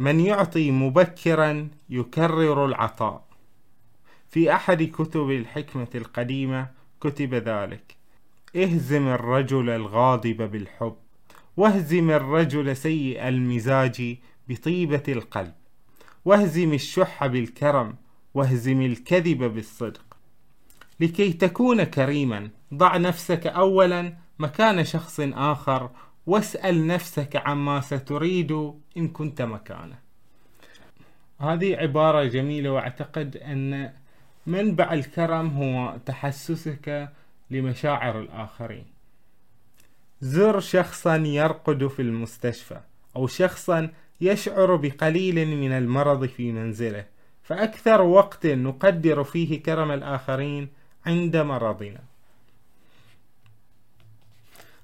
من 0.00 0.20
يعطي 0.20 0.70
مبكرا 0.70 1.68
يكرر 1.90 2.64
العطاء. 2.66 3.24
في 4.28 4.52
أحد 4.54 4.82
كتب 4.82 5.30
الحكمة 5.30 5.88
القديمة 5.94 6.68
كتب 7.00 7.34
ذلك 7.34 7.96
اهزم 8.56 9.08
الرجل 9.08 9.70
الغاضب 9.70 10.42
بالحب 10.42 10.96
واهزم 11.56 12.10
الرجل 12.10 12.76
سيء 12.76 13.28
المزاج 13.28 14.16
بطيبة 14.48 15.02
القلب 15.08 15.54
واهزم 16.24 16.72
الشح 16.72 17.26
بالكرم 17.26 17.94
واهزم 18.34 18.82
الكذب 18.82 19.44
بالصدق. 19.44 20.16
لكي 21.00 21.32
تكون 21.32 21.84
كريما 21.84 22.50
ضع 22.74 22.96
نفسك 22.96 23.46
أولا 23.46 24.16
مكان 24.38 24.84
شخص 24.84 25.20
آخر 25.20 25.90
واسأل 26.26 26.86
نفسك 26.86 27.36
عما 27.36 27.80
ستريد 27.80 28.52
إن 28.96 29.08
كنت 29.08 29.42
مكانه. 29.42 29.98
هذه 31.38 31.76
عبارة 31.76 32.24
جميلة 32.24 32.70
وأعتقد 32.70 33.36
أن 33.36 33.92
منبع 34.46 34.92
الكرم 34.92 35.48
هو 35.48 35.96
تحسسك 36.06 37.08
لمشاعر 37.50 38.20
الآخرين. 38.20 38.84
زر 40.20 40.60
شخصا 40.60 41.16
يرقد 41.16 41.86
في 41.86 42.02
المستشفى 42.02 42.80
أو 43.16 43.26
شخصا 43.26 43.90
يشعر 44.20 44.76
بقليل 44.76 45.56
من 45.56 45.72
المرض 45.72 46.26
في 46.26 46.52
منزله. 46.52 47.04
فأكثر 47.42 48.02
وقت 48.02 48.46
نقدر 48.46 49.24
فيه 49.24 49.62
كرم 49.62 49.90
الآخرين 49.90 50.68
عند 51.06 51.36
مرضنا. 51.36 52.09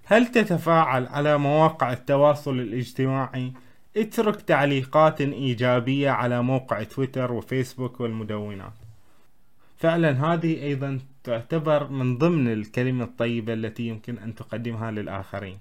هل 0.08 0.26
تتفاعل 0.26 1.06
على 1.06 1.38
مواقع 1.38 1.92
التواصل 1.92 2.58
الاجتماعي؟ 2.58 3.52
اترك 3.96 4.40
تعليقات 4.40 5.20
إيجابية 5.20 6.10
على 6.10 6.42
موقع 6.42 6.82
تويتر 6.82 7.32
وفيسبوك 7.32 8.00
والمدونات. 8.00 8.72
فعلا 9.76 10.32
هذه 10.32 10.62
أيضا 10.62 11.00
تعتبر 11.24 11.88
من 11.88 12.18
ضمن 12.18 12.52
الكلمة 12.52 13.04
الطيبة 13.04 13.52
التي 13.52 13.82
يمكن 13.88 14.18
أن 14.18 14.34
تقدمها 14.34 14.90
للآخرين. 14.90 15.58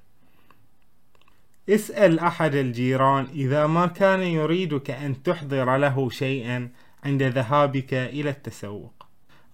اسأل 1.70 2.20
أحد 2.20 2.56
الجيران 2.56 3.28
إذا 3.34 3.68
ما 3.68 3.86
كان 3.88 4.22
يريدك 4.22 4.92
أن 4.92 5.24
تحضر 5.24 5.78
له 5.78 6.10
شيئا 6.10 6.70
عند 7.04 7.24
ذهابك 7.24 7.94
إلى 7.94 8.30
التسوق. 8.30 9.08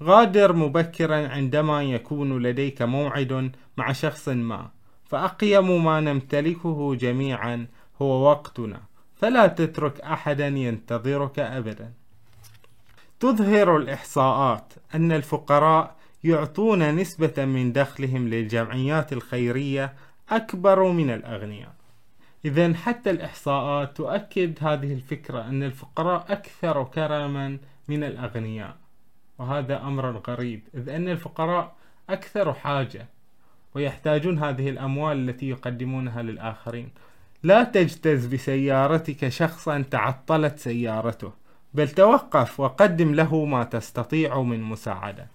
غادر 0.03 0.53
مبكرا 0.53 1.27
عندما 1.27 1.83
يكون 1.83 2.43
لديك 2.43 2.81
موعد 2.81 3.51
مع 3.77 3.91
شخص 3.91 4.29
ما. 4.29 4.80
فأقيم 5.11 5.83
ما 5.85 5.99
نمتلكه 5.99 6.95
جميعا 6.95 7.67
هو 8.01 8.29
وقتنا 8.29 8.81
فلا 9.15 9.47
تترك 9.47 10.01
أحدا 10.01 10.47
ينتظرك 10.47 11.39
أبدا. 11.39 11.93
تظهر 13.19 13.77
الإحصاءات 13.77 14.73
أن 14.95 15.11
الفقراء 15.11 15.95
يعطون 16.23 16.95
نسبة 16.95 17.45
من 17.45 17.73
دخلهم 17.73 18.27
للجمعيات 18.27 19.13
الخيرية 19.13 19.93
أكبر 20.29 20.91
من 20.91 21.09
الأغنياء. 21.09 21.73
إذا 22.45 22.73
حتى 22.73 23.09
الإحصاءات 23.09 23.97
تؤكد 23.97 24.57
هذه 24.61 24.93
الفكرة 24.93 25.41
أن 25.41 25.63
الفقراء 25.63 26.25
أكثر 26.29 26.83
كرما 26.83 27.57
من 27.87 28.03
الأغنياء 28.03 28.77
وهذا 29.39 29.81
أمر 29.81 30.21
غريب 30.27 30.61
إذ 30.75 30.89
أن 30.89 31.09
الفقراء 31.09 31.75
أكثر 32.09 32.53
حاجة 32.53 33.07
ويحتاجون 33.75 34.39
هذه 34.39 34.69
الأموال 34.69 35.29
التي 35.29 35.49
يقدمونها 35.49 36.21
للآخرين. 36.21 36.89
لا 37.43 37.63
تجتز 37.63 38.25
بسيارتك 38.25 39.29
شخصا 39.29 39.85
تعطلت 39.91 40.59
سيارته 40.59 41.31
بل 41.73 41.89
توقف 41.89 42.59
وقدم 42.59 43.15
له 43.15 43.45
ما 43.45 43.63
تستطيع 43.63 44.41
من 44.41 44.61
مساعدة. 44.61 45.27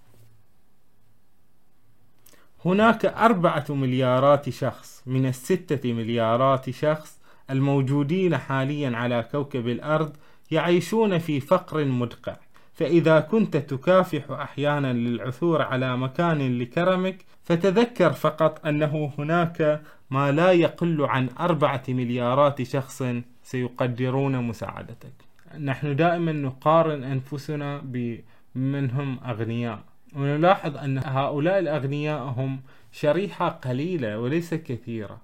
هناك 2.64 3.04
أربعة 3.04 3.64
مليارات 3.68 4.50
شخص 4.50 5.02
من 5.06 5.26
الستة 5.26 5.92
مليارات 5.92 6.70
شخص 6.70 7.20
الموجودين 7.50 8.36
حاليا 8.36 8.96
على 8.96 9.28
كوكب 9.32 9.68
الأرض 9.68 10.16
يعيشون 10.50 11.18
في 11.18 11.40
فقر 11.40 11.84
مدقع. 11.84 12.36
فإذا 12.74 13.20
كنت 13.20 13.56
تكافح 13.56 14.30
أحيانا 14.30 14.92
للعثور 14.92 15.62
على 15.62 15.96
مكان 15.96 16.58
لكرمك 16.58 17.24
فتذكر 17.46 18.12
فقط 18.12 18.66
أنه 18.66 19.12
هناك 19.18 19.82
ما 20.10 20.32
لا 20.32 20.52
يقل 20.52 21.02
عن 21.02 21.28
أربعة 21.40 21.82
مليارات 21.88 22.62
شخص 22.62 23.02
سيقدرون 23.42 24.44
مساعدتك. 24.44 25.12
نحن 25.60 25.96
دائما 25.96 26.32
نقارن 26.32 27.04
أنفسنا 27.04 27.80
بمن 27.84 28.90
هم 28.90 29.18
أغنياء. 29.26 29.80
ونلاحظ 30.16 30.76
أن 30.76 30.98
هؤلاء 30.98 31.58
الأغنياء 31.58 32.22
هم 32.22 32.60
شريحة 32.92 33.48
قليلة 33.48 34.18
وليس 34.18 34.54
كثيرة. 34.54 35.18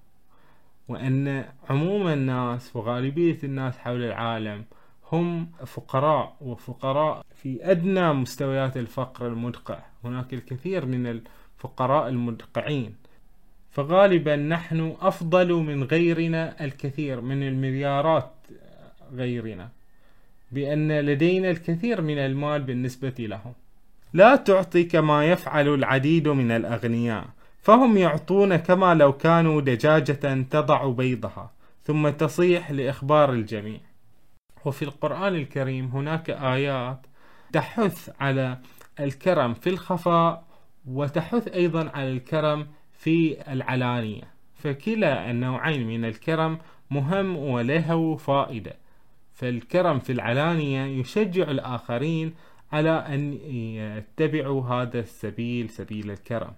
وأن 0.87 1.45
عموم 1.69 2.07
الناس 2.07 2.75
وغالبية 2.75 3.37
الناس 3.43 3.77
حول 3.77 4.03
العالم 4.03 4.65
هم 5.11 5.51
فقراء 5.65 6.35
وفقراء 6.41 7.25
في 7.35 7.71
أدنى 7.71 8.13
مستويات 8.13 8.77
الفقر 8.77 9.27
المدقع. 9.27 9.79
هناك 10.03 10.33
الكثير 10.33 10.85
من 10.85 11.07
الفقراء 11.63 12.09
المدقعين. 12.09 12.95
فغالبا 13.71 14.35
نحن 14.35 14.95
أفضل 15.01 15.53
من 15.53 15.83
غيرنا 15.83 16.63
الكثير 16.65 17.21
من 17.21 17.47
المليارات 17.47 18.31
غيرنا 19.15 19.69
بأن 20.51 20.99
لدينا 20.99 21.49
الكثير 21.51 22.01
من 22.01 22.17
المال 22.17 22.61
بالنسبة 22.61 23.13
لهم. 23.19 23.53
لا 24.13 24.35
تعطي 24.35 24.83
كما 24.83 25.31
يفعل 25.31 25.67
العديد 25.67 26.27
من 26.27 26.51
الأغنياء 26.51 27.25
فهم 27.61 27.97
يعطون 27.97 28.55
كما 28.55 28.93
لو 28.93 29.13
كانوا 29.13 29.61
دجاجة 29.61 30.43
تضع 30.51 30.89
بيضها 30.89 31.51
ثم 31.83 32.09
تصيح 32.09 32.71
لإخبار 32.71 33.33
الجميع. 33.33 33.79
وفي 34.65 34.85
القرآن 34.85 35.35
الكريم 35.35 35.85
هناك 35.85 36.29
آيات 36.29 36.99
تحث 37.53 38.09
على 38.19 38.57
الكرم 38.99 39.53
في 39.53 39.69
الخفاء 39.69 40.52
وتحث 40.87 41.47
أيضا 41.47 41.89
على 41.89 42.11
الكرم 42.11 42.67
في 42.91 43.51
العلانية 43.53 44.33
فكلا 44.55 45.31
النوعين 45.31 45.87
من 45.87 46.05
الكرم 46.05 46.57
مهم 46.91 47.37
وله 47.37 48.15
فائدة. 48.15 48.75
فالكرم 49.33 49.99
في 49.99 50.11
العلانية 50.11 50.99
يشجع 50.99 51.51
الآخرين 51.51 52.33
على 52.71 52.89
أن 52.89 53.33
يتبعوا 53.53 54.63
هذا 54.63 54.99
السبيل 54.99 55.69
سبيل 55.69 56.11
الكرم. 56.11 56.53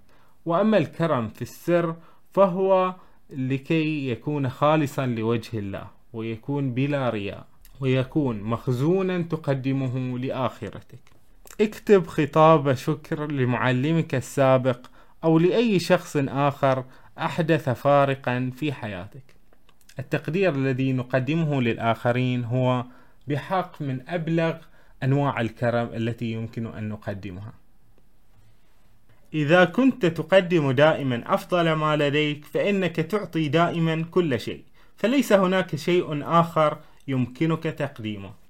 وأما 0.45 0.77
الكرم 0.77 1.27
في 1.27 1.41
السر 1.41 1.95
فهو 2.31 2.95
لكي 3.29 4.09
يكون 4.09 4.49
خالصا 4.49 5.05
لوجه 5.05 5.59
الله 5.59 5.87
ويكون 6.13 6.73
بلا 6.73 7.09
رياء 7.09 7.47
ويكون 7.79 8.41
مخزونا 8.41 9.21
تقدمه 9.21 10.19
لآخرتك. 10.19 11.14
اكتب 11.61 12.07
خطاب 12.07 12.73
شكر 12.73 13.31
لمعلمك 13.31 14.15
السابق 14.15 14.87
أو 15.23 15.39
لأي 15.39 15.79
شخص 15.79 16.17
آخر 16.17 16.85
أحدث 17.17 17.69
فارقا 17.69 18.51
في 18.55 18.73
حياتك. 18.73 19.35
التقدير 19.99 20.55
الذي 20.55 20.93
نقدمه 20.93 21.61
للآخرين 21.61 22.43
هو 22.43 22.85
بحق 23.27 23.81
من 23.81 24.09
أبلغ 24.09 24.55
أنواع 25.03 25.41
الكرم 25.41 25.89
التي 25.93 26.31
يمكن 26.31 26.65
أن 26.67 26.89
نقدمها. 26.89 27.53
إذا 29.33 29.65
كنت 29.65 30.05
تقدم 30.05 30.71
دائما 30.71 31.33
أفضل 31.33 31.73
ما 31.73 31.95
لديك 31.95 32.45
فإنك 32.45 32.95
تعطي 32.95 33.47
دائما 33.47 34.05
كل 34.11 34.39
شيء 34.39 34.63
فليس 34.97 35.33
هناك 35.33 35.75
شيء 35.75 36.23
آخر 36.23 36.77
يمكنك 37.07 37.63
تقديمه. 37.63 38.44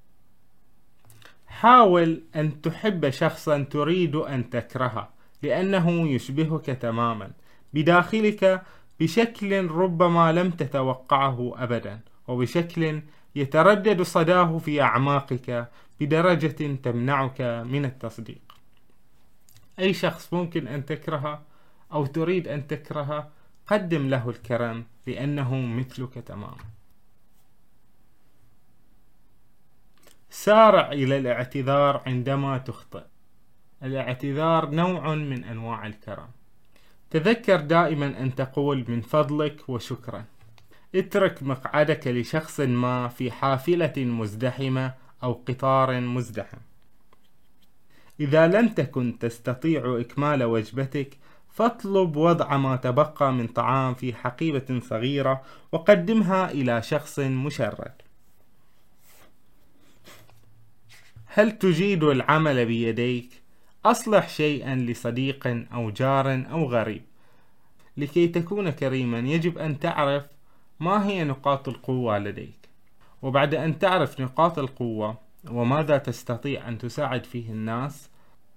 حاول 1.56 2.24
أن 2.36 2.62
تحب 2.62 3.10
شخصا 3.10 3.64
تريد 3.64 4.16
أن 4.16 4.50
تكرهه 4.50 5.10
لأنه 5.44 6.10
يشبهك 6.10 6.66
تماما. 6.66 7.32
بداخلك 7.74 8.62
بشكل 9.00 9.68
ربما 9.68 10.32
لم 10.32 10.52
تتوقعه 10.52 11.54
أبدا 11.58 12.00
وبشكل 12.28 13.02
يتردد 13.36 14.02
صداه 14.02 14.58
في 14.58 14.82
أعماقك 14.82 15.70
بدرجة 16.00 16.76
تمنعك 16.84 17.42
من 17.42 17.86
التصديق. 17.86 18.42
أي 19.80 19.94
شخص 19.94 20.34
ممكن 20.34 20.68
أن 20.68 20.86
تكرهه 20.86 21.42
أو 21.94 22.06
تريد 22.06 22.48
أن 22.48 22.68
تكرهه 22.68 23.30
قدم 23.68 24.10
له 24.10 24.30
الكرم 24.30 24.86
لأنه 25.08 25.56
مثلك 25.56 26.14
تماما. 26.14 26.75
سارع 30.36 30.92
إلى 30.92 31.18
الاعتذار 31.18 32.02
عندما 32.06 32.58
تخطئ. 32.58 33.04
الاعتذار 33.84 34.70
نوع 34.70 35.16
من 35.16 35.44
أنواع 35.44 35.88
الكرم. 35.88 36.28
تذكر 37.10 37.60
دائما 37.60 38.06
أن 38.06 38.36
تقول 38.36 38.86
من 38.88 39.02
فضلك 39.02 39.70
وشكرا. 39.70 40.26
اترك 40.96 41.44
مقعدك 41.44 42.08
لشخص 42.08 42.60
ما 42.60 43.08
في 43.08 43.32
حافلة 43.32 43.94
مزدحمة 43.98 44.94
أو 45.24 45.34
قطار 45.48 46.00
مزدحم. 46.00 46.58
إذا 48.20 48.48
لم 48.48 48.68
تكن 48.68 49.20
تستطيع 49.20 50.00
إكمال 50.00 50.44
وجبتك 50.44 51.18
فاطلب 51.50 52.16
وضع 52.16 52.58
ما 52.58 52.76
تبقى 52.76 53.34
من 53.34 53.48
طعام 53.48 53.94
في 53.94 54.14
حقيبة 54.14 54.80
صغيرة 54.80 55.42
وقدمها 55.72 56.52
إلى 56.52 56.82
شخص 56.82 57.20
مشرد. 57.20 58.05
هل 61.38 61.52
تجيد 61.52 62.04
العمل 62.04 62.66
بيديك؟ 62.66 63.30
أصلح 63.86 64.30
شيئا 64.30 64.76
لصديق 64.76 65.66
أو 65.74 65.90
جار 65.90 66.46
أو 66.52 66.66
غريب. 66.66 67.02
لكي 67.98 68.28
تكون 68.28 68.70
كريما 68.70 69.20
يجب 69.20 69.58
أن 69.58 69.80
تعرف 69.80 70.24
ما 70.80 71.08
هي 71.08 71.24
نقاط 71.24 71.70
القوة 71.70 72.18
لديك. 72.20 72.70
وبعد 73.22 73.56
أن 73.56 73.80
تعرف 73.80 74.22
نقاط 74.22 74.60
القوة 74.60 75.18
وماذا 75.52 75.98
تستطيع 75.98 76.68
أن 76.68 76.78
تساعد 76.78 77.24
فيه 77.26 77.50
الناس 77.50 78.10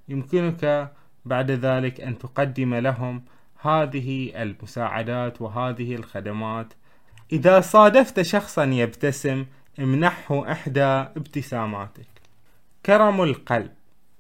يمكنك 0.09 0.93
بعد 1.25 1.51
ذلك 1.51 2.01
أن 2.01 2.19
تقدم 2.19 2.75
لهم 2.75 3.23
هذه 3.61 4.43
المساعدات 4.43 5.43
وهذه 5.43 5.95
الخدمات. 5.95 6.73
إذا 7.33 7.61
صادفت 7.61 8.21
شخصا 8.21 8.65
يبتسم 8.65 9.47
امنحه 9.79 10.53
إحدى 10.53 10.85
ابتساماتك. 10.85 12.18
كرم 12.87 13.23
القلب. 13.23 13.71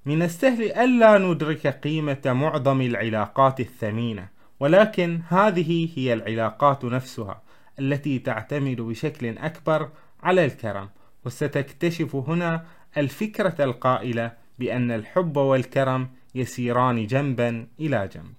من 0.07 0.23
السهل 0.23 0.73
ألا 0.73 1.19
ندرك 1.19 1.67
قيمة 1.67 2.23
معظم 2.27 2.81
العلاقات 2.81 3.61
الثمينة 3.61 4.29
ولكن 4.61 5.21
هذه 5.29 5.89
هي 5.97 6.13
العلاقات 6.13 6.85
نفسها 6.85 7.43
التي 7.79 8.19
تعتمد 8.19 8.81
بشكل 8.81 9.39
أكبر 9.39 9.89
على 10.23 10.45
الكرم. 10.45 10.89
وستكتشف 11.25 12.17
هنا 12.17 12.65
الفكرة 12.97 13.65
القائلة 13.65 14.33
بأن 14.59 14.91
الحب 14.91 15.37
والكرم 15.37 16.09
يسيران 16.35 17.07
جنبا 17.07 17.67
إلى 17.81 18.09
جنب. 18.15 18.33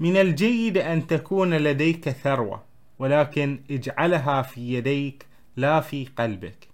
من 0.00 0.16
الجيد 0.16 0.78
أن 0.78 1.06
تكون 1.06 1.54
لديك 1.54 2.08
ثروة 2.10 2.62
ولكن 2.98 3.60
اجعلها 3.70 4.42
في 4.42 4.74
يديك 4.74 5.26
لا 5.56 5.80
في 5.80 6.08
قلبك. 6.18 6.71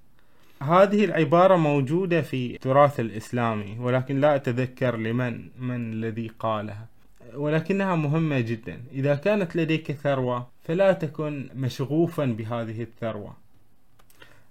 هذه 0.63 1.05
العبارة 1.05 1.57
موجودة 1.57 2.23
في 2.23 2.55
التراث 2.55 3.01
الإسلامي 3.01 3.77
ولكن 3.81 4.21
لا 4.21 4.35
أتذكر 4.35 4.97
لمن 4.97 5.49
من 5.59 5.93
الذي 5.93 6.31
قالها. 6.39 6.87
ولكنها 7.35 7.95
مهمة 7.95 8.41
جدا. 8.41 8.83
إذا 8.93 9.15
كانت 9.15 9.57
لديك 9.57 9.93
ثروة 9.93 10.47
فلا 10.65 10.93
تكن 10.93 11.49
مشغوفا 11.55 12.25
بهذه 12.25 12.83
الثروة. 12.83 13.37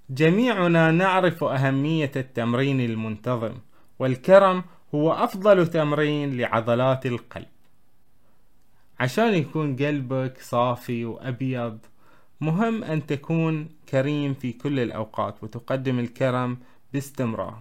جميعنا 0.09 0.91
نعرف 0.91 1.43
أهمية 1.43 2.11
التمرين 2.15 2.81
المنتظم 2.81 3.53
والكرم 3.99 4.63
هو 4.95 5.13
أفضل 5.13 5.67
تمرين 5.67 6.37
لعضلات 6.37 7.05
القلب. 7.05 7.47
عشان 8.99 9.33
يكون 9.33 9.75
قلبك 9.75 10.37
صافي 10.41 11.05
وأبيض 11.05 11.79
مهم 12.41 12.83
أن 12.83 13.05
تكون 13.05 13.69
كريم 13.89 14.33
في 14.33 14.53
كل 14.53 14.79
الأوقات 14.79 15.43
وتقدم 15.43 15.99
الكرم 15.99 16.57
باستمرار 16.93 17.59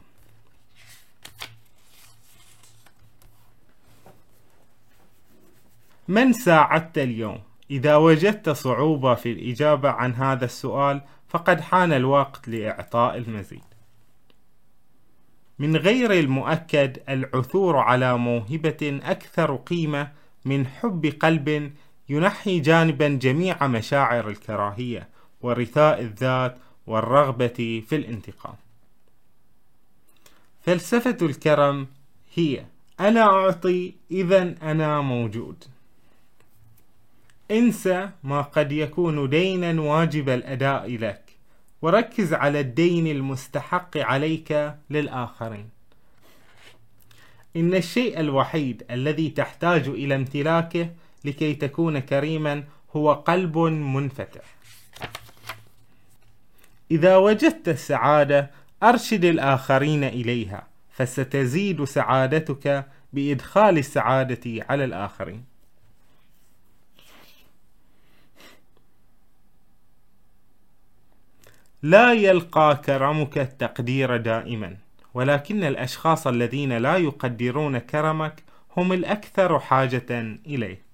من 6.09 6.33
ساعدت 6.33 6.99
اليوم؟ 6.99 7.39
إذا 7.71 7.97
وجدت 7.97 8.51
صعوبة 8.51 9.15
في 9.15 9.33
الإجابة 9.33 9.91
عن 9.91 10.15
هذا 10.15 10.45
السؤال 10.45 11.01
فقد 11.29 11.61
حان 11.61 11.93
الوقت 11.93 12.49
لإعطاء 12.49 13.17
المزيد. 13.17 13.65
من 15.59 15.77
غير 15.77 16.13
المؤكد 16.13 16.99
العثور 17.09 17.77
على 17.77 18.19
موهبة 18.19 19.01
أكثر 19.05 19.57
قيمة 19.57 20.13
من 20.45 20.67
حب 20.67 21.07
قلب 21.07 21.73
ينحي 22.09 22.61
جانبا 22.61 23.09
جميع 23.09 23.67
مشاعر 23.67 24.29
الكراهية 24.29 25.09
ورثاء 25.43 26.01
الذات 26.01 26.59
والرغبة 26.87 27.83
في 27.89 27.97
الانتقام. 27.97 28.55
فلسفة 30.63 31.17
الكرم 31.23 31.87
هي 32.35 32.65
أنا 33.01 33.23
أعطي 33.23 33.95
إذا 34.11 34.55
أنا 34.63 35.01
موجود. 35.01 35.65
انسى 37.51 38.11
ما 38.25 38.41
قد 38.41 38.73
يكون 38.73 39.29
دينا 39.31 39.81
واجب 39.81 40.29
الأداء 40.29 40.97
لك 40.97 41.23
وركز 41.83 42.35
على 42.35 42.61
الدين 42.61 43.07
المستحق 43.07 43.97
عليك 43.97 44.75
للآخرين 44.91 45.69
إن 47.57 47.75
الشيء 47.75 48.21
الوحيد 48.21 48.85
الذي 48.91 49.31
تحتاج 49.31 49.89
إلى 49.89 50.15
امتلاكه 50.15 50.91
لكي 51.27 51.55
تكون 51.55 51.99
كريما 51.99 52.65
هو 52.97 53.13
قلب 53.13 53.59
منفتح. 53.59 54.57
إذا 56.91 57.17
وجدت 57.17 57.69
السعادة 57.69 58.51
أرشد 58.83 59.25
الآخرين 59.25 60.05
إليها 60.05 60.67
فستزيد 60.91 61.85
سعادتك 61.85 62.87
بإدخال 63.13 63.79
السعادة 63.79 64.65
على 64.69 64.85
الآخرين. 64.85 65.45
لا 71.83 72.13
يلقى 72.13 72.81
كرمك 72.85 73.39
التقدير 73.39 74.17
دائما 74.17 74.77
ولكن 75.15 75.65
الأشخاص 75.65 76.27
الذين 76.27 76.73
لا 76.73 76.97
يقدرون 76.97 77.79
كرمك 77.79 78.43
هم 78.77 78.93
الأكثر 78.93 79.61
حاجة 79.61 80.39
إليه. 80.47 80.86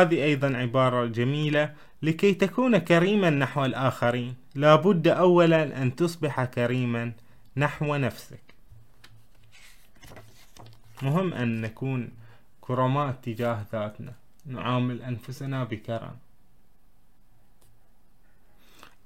هذه 0.00 0.24
أيضا 0.24 0.56
عبارة 0.56 1.06
جميلة 1.06 1.74
لكي 2.02 2.34
تكون 2.34 2.78
كريما 2.78 3.30
نحو 3.30 3.64
الآخرين. 3.64 4.34
لابد 4.54 5.08
أولا 5.08 5.82
أن 5.82 5.96
تصبح 5.96 6.44
كريما 6.44 7.12
نحو 7.56 7.96
نفسك. 7.96 8.42
مهم 11.02 11.34
أن 11.34 11.60
نكون 11.60 12.10
كرماء 12.60 13.12
تجاه 13.12 13.66
ذاتنا. 13.72 14.12
نعامل 14.46 15.02
أنفسنا 15.02 15.64
بكرم. 15.64 16.16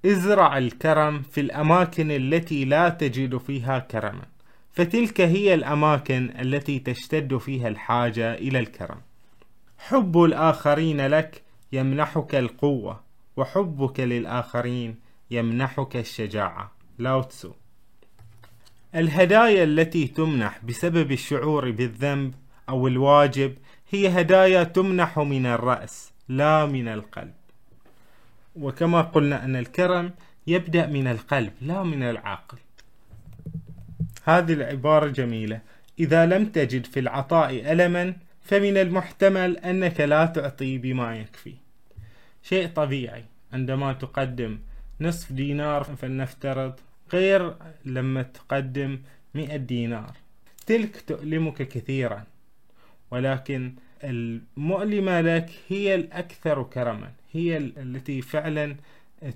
ازرع 0.07 0.59
الكرم 0.59 1.23
في 1.23 1.41
الأماكن 1.41 2.11
التي 2.11 2.65
لا 2.65 2.89
تجد 2.89 3.37
فيها 3.37 3.79
كرما. 3.79 4.27
فتلك 4.73 5.21
هي 5.21 5.55
الأماكن 5.55 6.31
التي 6.41 6.79
تشتد 6.79 7.37
فيها 7.37 7.69
الحاجة 7.69 8.35
إلى 8.35 8.59
الكرم. 8.59 9.01
حب 9.79 10.23
الآخرين 10.23 11.07
لك 11.07 11.43
يمنحك 11.73 12.35
القوة 12.35 13.01
وحبك 13.37 14.01
للآخرين 14.01 14.97
يمنحك 15.31 15.97
الشجاعة. 15.97 16.73
لاوتسو 16.99 17.53
الهدايا 18.95 19.65
التي 19.65 20.07
تمنح 20.07 20.65
بسبب 20.65 21.13
الشعور 21.13 21.71
بالذنب 21.71 22.35
أو 22.69 22.89
الواجب 22.89 23.55
هي 23.91 24.21
هدايا 24.21 24.65
تمنح 24.65 25.19
من 25.19 25.47
الرأس 25.47 26.13
لا 26.29 26.67
من 26.67 26.89
القلب. 26.89 27.35
وكما 28.57 29.01
قلنا 29.03 29.45
أن 29.45 29.57
الكرم 29.57 30.11
يبدأ 30.47 30.87
من 30.87 31.07
القلب 31.07 31.53
لا 31.61 31.83
من 31.83 32.03
العقل 32.03 32.59
هذه 34.25 34.53
العبارة 34.53 35.07
جميلة. 35.07 35.61
إذا 35.99 36.27
لم 36.27 36.47
تجد 36.47 36.87
في 36.87 37.01
العطاء 37.01 37.73
ألما 37.73 38.17
فمن 38.47 38.77
المحتمل 38.77 39.59
أنك 39.59 40.01
لا 40.01 40.27
تعطي 40.27 40.79
بما 40.79 41.17
يكفي. 41.17 41.55
شيء 42.43 42.69
طبيعي 42.69 43.25
عندما 43.53 43.93
تقدم 43.93 44.59
نصف 45.01 45.33
دينار 45.33 45.85
فلنفترض 45.85 46.75
غير 47.13 47.55
لما 47.85 48.23
تقدم 48.23 48.99
مئة 49.35 49.57
دينار. 49.57 50.13
تلك 50.67 51.01
تؤلمك 51.01 51.69
كثيرا 51.69 52.25
ولكن 53.11 53.75
المؤلمة 54.05 55.21
لك 55.21 55.51
هي 55.69 55.95
الأكثر 55.95 56.63
كرما 56.63 57.13
هي 57.33 57.57
التي 57.57 58.23
فعلا 58.23 58.77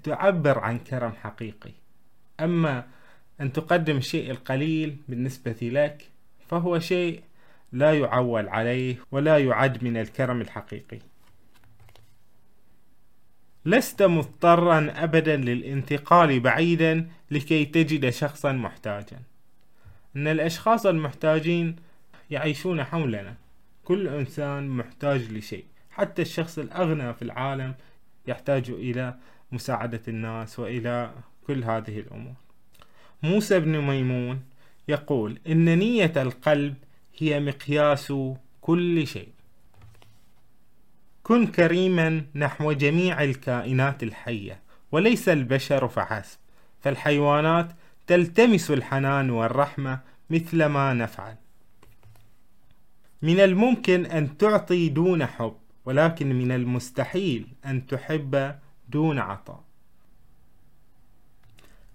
تعبر 0.02 0.58
عن 0.58 0.78
كرم 0.78 1.12
حقيقي. 1.12 1.72
أما 2.40 2.86
أن 3.40 3.52
تقدم 3.52 3.96
الشيء 3.96 4.30
القليل 4.30 4.96
بالنسبة 5.08 5.56
لك 5.62 6.08
فهو 6.48 6.78
شيء 6.78 7.22
لا 7.72 7.98
يعول 7.98 8.48
عليه 8.48 8.96
ولا 9.12 9.38
يعد 9.38 9.84
من 9.84 9.96
الكرم 9.96 10.40
الحقيقي. 10.40 10.98
لست 13.64 14.02
مضطرا 14.02 14.92
أبدا 14.96 15.36
للانتقال 15.36 16.40
بعيدا 16.40 17.08
لكي 17.30 17.64
تجد 17.64 18.10
شخصا 18.10 18.52
محتاجا. 18.52 19.20
أن 20.16 20.28
الأشخاص 20.28 20.86
المحتاجين 20.86 21.76
يعيشون 22.30 22.84
حولنا. 22.84 23.34
كل 23.84 24.08
إنسان 24.08 24.68
محتاج 24.68 25.32
لشيء. 25.32 25.64
حتى 25.90 26.22
الشخص 26.22 26.58
الأغنى 26.58 27.14
في 27.14 27.22
العالم 27.22 27.74
يحتاج 28.26 28.70
إلى 28.70 29.14
مساعدة 29.52 30.02
الناس 30.08 30.58
وإلى 30.58 31.10
كل 31.46 31.64
هذه 31.64 31.98
الأمور. 32.00 32.34
موسى 33.22 33.60
بن 33.60 33.78
ميمون 33.78 34.42
يقول 34.88 35.38
إن 35.46 35.78
نية 35.78 36.12
القلب 36.16 36.74
هي 37.22 37.40
مقياس 37.40 38.12
كل 38.60 39.06
شيء. 39.06 39.28
كن 41.22 41.46
كريما 41.46 42.24
نحو 42.34 42.72
جميع 42.72 43.24
الكائنات 43.24 44.02
الحية 44.02 44.60
وليس 44.92 45.28
البشر 45.28 45.88
فحسب. 45.88 46.38
فالحيوانات 46.80 47.72
تلتمس 48.06 48.70
الحنان 48.70 49.30
والرحمة 49.30 50.00
مثل 50.30 50.64
ما 50.64 50.94
نفعل. 50.94 51.36
من 53.22 53.40
الممكن 53.40 54.06
أن 54.06 54.38
تعطي 54.38 54.88
دون 54.88 55.26
حب 55.26 55.56
ولكن 55.84 56.32
من 56.32 56.52
المستحيل 56.52 57.46
أن 57.66 57.86
تحب 57.86 58.54
دون 58.88 59.18
عطاء. 59.18 59.64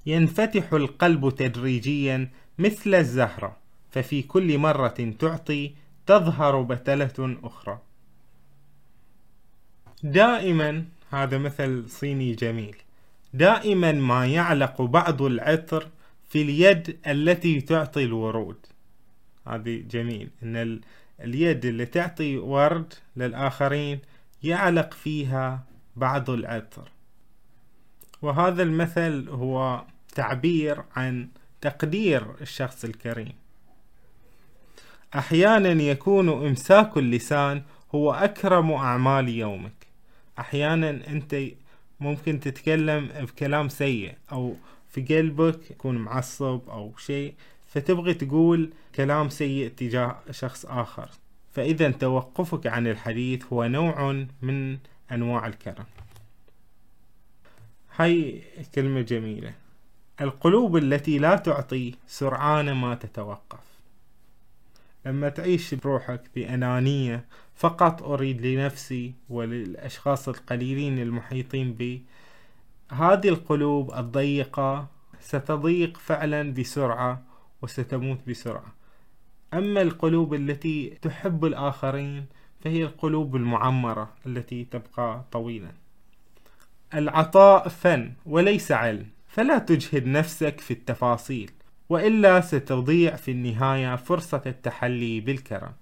ينفتح 0.06 0.74
القلب 0.74 1.36
تدريجيا 1.36 2.30
مثل 2.60 2.96
الزهرة. 2.96 3.65
ففي 3.96 4.22
كل 4.22 4.58
مرة 4.58 5.14
تعطي 5.20 5.74
تظهر 6.06 6.62
بتلة 6.62 7.38
أخرى. 7.44 7.80
دائما 10.04 10.86
هذا 11.12 11.38
مثل 11.38 11.90
صيني 11.90 12.34
جميل. 12.34 12.76
دائما 13.34 13.92
ما 13.92 14.28
يعلق 14.28 14.82
بعض 14.82 15.22
العطر 15.22 15.90
في 16.30 16.42
اليد 16.42 16.98
التي 17.08 17.62
تعطي 17.62 18.04
الورود. 18.04 18.66
هذه 19.48 19.84
جميل 19.90 20.30
إن 20.44 20.82
اليد 21.22 21.66
اللي 21.66 21.86
تعطي 21.86 22.38
ورد 22.38 22.94
للآخرين 23.16 24.00
يعلق 24.44 24.94
فيها 24.94 25.64
بعض 25.96 26.30
العطر. 26.30 26.92
وهذا 28.22 28.64
المثل 28.64 29.30
هو 29.30 29.86
تعبير 30.16 30.84
عن 30.96 31.30
تقدير 31.62 32.42
الشخص 32.42 32.86
الكريم. 32.86 33.45
أحيانا 35.16 35.84
يكون 35.84 36.30
إمساك 36.30 36.98
اللسان 36.98 37.64
هو 37.96 38.14
أكرم 38.14 38.72
أعمال 38.72 39.30
يومك. 39.30 39.88
أحيانا 40.40 40.90
أنت 40.90 41.36
ممكن 42.00 42.40
تتكلم 42.40 43.08
بكلام 43.08 43.70
سيء 43.70 44.14
أو 44.32 44.56
في 44.90 45.02
قلبك 45.02 45.72
يكون 45.72 45.98
معصب 45.98 46.62
أو 46.70 46.94
شيء 46.98 47.34
فتبغي 47.68 48.14
تقول 48.14 48.70
كلام 48.96 49.30
سيء 49.30 49.70
تجاه 49.78 50.16
شخص 50.32 50.66
آخر. 50.66 51.10
فإذا 51.54 51.92
توقفك 51.92 52.68
عن 52.68 52.88
الحديث 52.88 53.46
هو 53.54 53.64
نوع 53.64 54.26
من 54.42 54.78
أنواع 55.12 55.48
الكرم. 55.48 55.86
هاي 57.96 58.42
كلمة 58.76 59.02
جميلة. 59.02 59.54
القلوب 60.22 60.78
التي 60.78 61.18
لا 61.18 61.36
تعطي 61.36 61.94
سرعان 62.08 62.72
ما 62.72 62.96
تتوقف. 62.96 63.75
لما 65.06 65.30
تعيش 65.30 65.74
بروحك 65.74 66.22
بأنانية 66.36 67.26
فقط 67.56 68.04
أريد 68.04 68.46
لنفسي 68.46 69.14
وللأشخاص 69.30 70.30
القليلين 70.30 71.00
المحيطين 71.00 71.74
بي. 71.74 72.04
هذه 72.92 73.30
القلوب 73.30 73.94
الضيقة 73.94 74.88
ستضيق 75.20 75.98
فعلا 75.98 76.54
بسرعة 76.54 77.22
وستموت 77.62 78.20
بسرعة. 78.28 78.76
أما 79.54 79.82
القلوب 79.82 80.34
التي 80.34 80.98
تحب 81.02 81.46
الآخرين 81.46 82.26
فهي 82.64 82.84
القلوب 82.84 83.36
المعمرة 83.36 84.14
التي 84.26 84.64
تبقى 84.64 85.26
طويلا. 85.32 85.72
العطاء 86.94 87.68
فن 87.68 88.14
وليس 88.26 88.72
علم 88.72 89.08
فلا 89.28 89.58
تجهد 89.58 90.06
نفسك 90.06 90.60
في 90.60 90.72
التفاصيل. 90.72 91.52
وإلا 91.90 92.42
ستضيع 92.42 93.16
في 93.16 93.32
النهاية 93.32 93.96
فرصة 93.96 94.42
التحلي 94.46 95.20
بالكرم. 95.20 95.74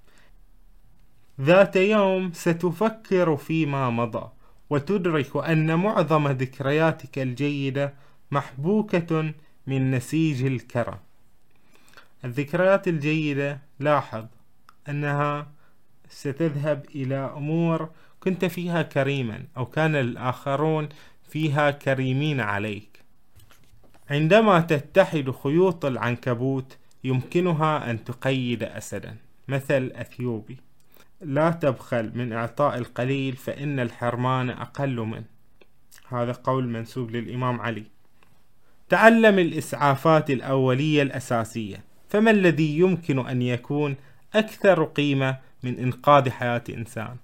ذات 1.42 1.76
يوم 1.76 2.32
ستفكر 2.34 3.38
فيما 3.38 3.89
مضى 3.89 4.30
وتدرك 4.70 5.38
أن 5.38 5.80
معظم 5.80 6.28
ذكرياتك 6.28 7.20
الجيدة 7.20 7.94
محبوكة 8.32 9.34
من 9.68 9.92
نسيج 9.92 10.46
الكرم. 10.46 10.98
الذكريات 12.26 12.88
الجيدة 12.88 13.60
لاحظ 13.80 14.26
أنها 14.89 15.48
ستذهب 16.10 16.86
إلى 16.96 17.16
أمور 17.16 17.89
كنت 18.20 18.46
فيها 18.46 18.82
كريما 18.82 19.44
أو 19.58 19.66
كان 19.66 19.96
الآخرون 19.96 20.89
فيها 21.30 21.72
كريمين 21.72 22.39
عليك. 22.39 22.92
عندما 24.13 24.60
تتحد 24.60 25.32
خيوط 25.32 25.86
العنكبوت 25.86 26.78
يمكنها 27.04 27.91
أن 27.91 28.04
تقيد 28.04 28.63
أسدا 28.63 29.15
مثل 29.47 29.91
أثيوبي. 29.95 30.58
لا 31.21 31.49
تبخل 31.52 32.12
من 32.15 32.34
إعطاء 32.34 32.78
القليل 32.78 33.36
فإن 33.36 33.80
الحرمان 33.80 34.49
أقل 34.49 34.95
منه. 34.95 35.26
هذا 36.10 36.32
قول 36.32 36.67
منسوب 36.67 37.12
للإمام 37.12 37.62
علي. 37.62 37.84
تعلم 38.89 39.39
الإسعافات 39.39 40.30
الأولية 40.32 41.02
الأساسية. 41.02 41.84
فما 42.10 42.32
الذي 42.32 42.78
يمكن 42.78 43.28
أن 43.28 43.41
يكون 43.41 43.95
أكثر 44.36 44.84
قيمة 44.84 45.38
من 45.63 45.80
إنقاذ 45.80 46.30
حياة 46.30 46.63
إنسان؟ 46.69 47.15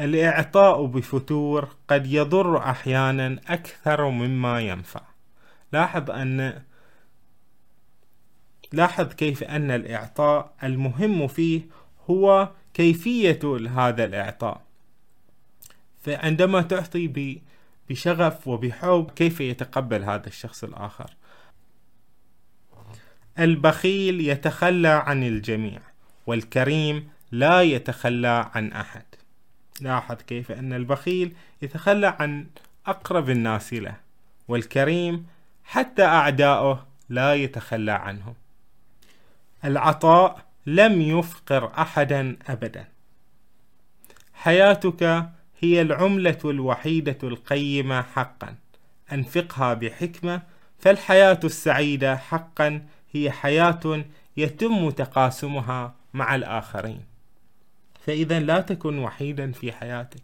الإعطاء 0.00 0.86
بفتور 0.86 1.68
قد 1.88 2.06
يضر 2.06 2.58
أحيانا 2.58 3.40
أكثر 3.48 4.08
مما 4.08 4.60
ينفع. 4.60 5.07
لاحظ 5.72 6.10
أن 6.10 6.62
لاحظ 8.72 9.12
كيف 9.12 9.42
أن 9.44 9.70
الإعطاء 9.70 10.54
المهم 10.62 11.28
فيه 11.28 11.62
هو 12.10 12.48
كيفية 12.74 13.40
هذا 13.76 14.04
الإعطاء. 14.04 14.62
فعندما 16.02 16.62
تعطي 16.62 17.40
بشغف 17.90 18.48
وبحب 18.48 19.10
كيف 19.16 19.40
يتقبل 19.40 20.04
هذا 20.04 20.26
الشخص 20.26 20.64
الآخر؟ 20.64 21.10
البخيل 23.38 24.20
يتخلى 24.20 24.88
عن 24.88 25.22
الجميع 25.22 25.80
والكريم 26.26 27.08
لا 27.32 27.62
يتخلى 27.62 28.50
عن 28.54 28.72
أحد. 28.72 29.04
لاحظ 29.80 30.16
كيف 30.16 30.52
أن 30.52 30.72
البخيل 30.72 31.32
يتخلى 31.62 32.06
عن 32.06 32.46
أقرب 32.86 33.30
الناس 33.30 33.74
له 33.74 33.96
والكريم 34.48 35.26
حتى 35.68 36.04
أعداؤه 36.04 36.86
لا 37.08 37.34
يتخلى 37.34 37.92
عنهم. 37.92 38.34
العطاء 39.64 40.44
لم 40.66 41.02
يفقر 41.02 41.72
أحدا 41.78 42.36
أبدا. 42.48 42.88
حياتك 44.34 45.02
هي 45.60 45.82
العملة 45.82 46.38
الوحيدة 46.44 47.18
القيمة 47.22 48.02
حقا. 48.02 48.54
أنفقها 49.12 49.74
بحكمة 49.74 50.42
فالحياة 50.78 51.40
السعيدة 51.44 52.16
حقا 52.16 52.86
هي 53.12 53.30
حياة 53.30 54.04
يتم 54.36 54.90
تقاسمها 54.90 55.94
مع 56.14 56.34
الآخرين. 56.34 57.00
فإذا 58.06 58.40
لا 58.40 58.60
تكن 58.60 58.98
وحيدا 58.98 59.52
في 59.52 59.72
حياتك. 59.72 60.22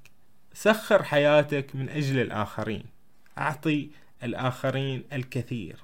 سخر 0.54 1.02
حياتك 1.02 1.76
من 1.76 1.88
أجل 1.88 2.20
الآخرين. 2.20 2.84
أعطي 3.38 3.90
الآخرين 4.24 5.04
الكثير 5.12 5.76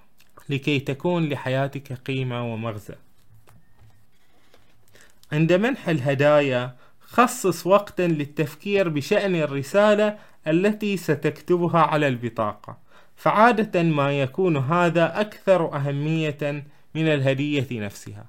لكي 0.49 0.81
تكون 0.81 1.29
لحياتك 1.29 1.93
قيمة 1.93 2.53
ومغزى. 2.53 2.95
عند 5.33 5.53
منح 5.53 5.89
الهدايا 5.89 6.77
خصص 7.01 7.67
وقتا 7.67 8.03
للتفكير 8.03 8.89
بشأن 8.89 9.35
الرسالة 9.35 10.19
التي 10.47 10.97
ستكتبها 10.97 11.81
على 11.81 12.09
البطاقة. 12.09 12.79
فعادة 13.17 13.83
ما 13.83 14.21
يكون 14.21 14.57
هذا 14.57 15.21
أكثر 15.21 15.77
أهمية 15.77 16.65
من 16.95 17.09
الهدية 17.09 17.81
نفسها. 17.81 18.27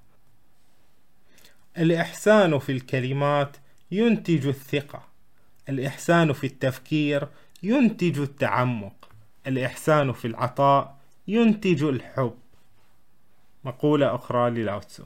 الإحسان 1.78 2.60
في 2.60 2.72
الكلمات 2.72 3.58
ينتج 3.92 4.48
الثقة. 4.48 5.04
الإحسان 5.70 6.34
في 6.34 6.48
التفكير 6.48 7.28
ينتج 7.64 8.20
التعمق. 8.20 9.01
الإحسان 9.48 10.12
في 10.12 10.28
العطاء 10.28 10.98
ينتج 11.28 11.84
الحب. 11.84 12.34
مقولة 13.64 14.16
أخرى 14.16 14.50
للاوتسو. 14.50 15.04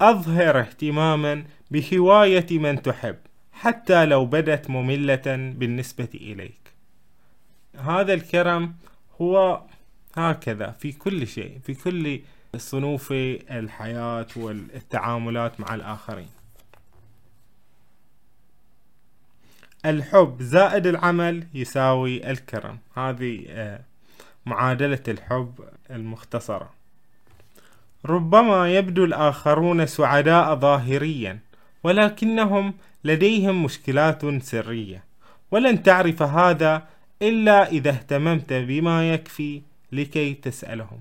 أظهر 0.00 0.60
اهتماما 0.60 1.44
بهواية 1.70 2.58
من 2.58 2.82
تحب 2.82 3.16
حتى 3.52 4.06
لو 4.06 4.26
بدت 4.26 4.70
مملة 4.70 5.52
بالنسبة 5.56 6.08
إليك. 6.14 6.72
هذا 7.78 8.14
الكرم 8.14 8.74
هو 9.20 9.62
هكذا 10.16 10.70
في 10.70 10.92
كل 10.92 11.26
شيء 11.26 11.58
في 11.58 11.74
كل 11.74 12.20
صنوف 12.56 13.12
الحياة 13.12 14.26
والتعاملات 14.36 15.60
مع 15.60 15.74
الآخرين. 15.74 16.28
الحب 19.86 20.42
زائد 20.42 20.86
العمل 20.86 21.46
يساوي 21.54 22.30
الكرم. 22.30 22.78
هذه 22.96 23.44
آه، 23.48 23.80
معادلة 24.46 25.02
الحب 25.08 25.54
المختصرة. 25.90 26.70
ربما 28.06 28.74
يبدو 28.74 29.04
الآخرون 29.04 29.86
سعداء 29.86 30.54
ظاهريا 30.54 31.38
ولكنهم 31.84 32.74
لديهم 33.04 33.64
مشكلات 33.64 34.42
سرية. 34.42 35.04
ولن 35.50 35.82
تعرف 35.82 36.22
هذا 36.22 36.82
إلا 37.22 37.68
إذا 37.68 37.90
اهتممت 37.90 38.52
بما 38.52 39.14
يكفي 39.14 39.62
لكي 39.92 40.34
تسألهم. 40.34 41.00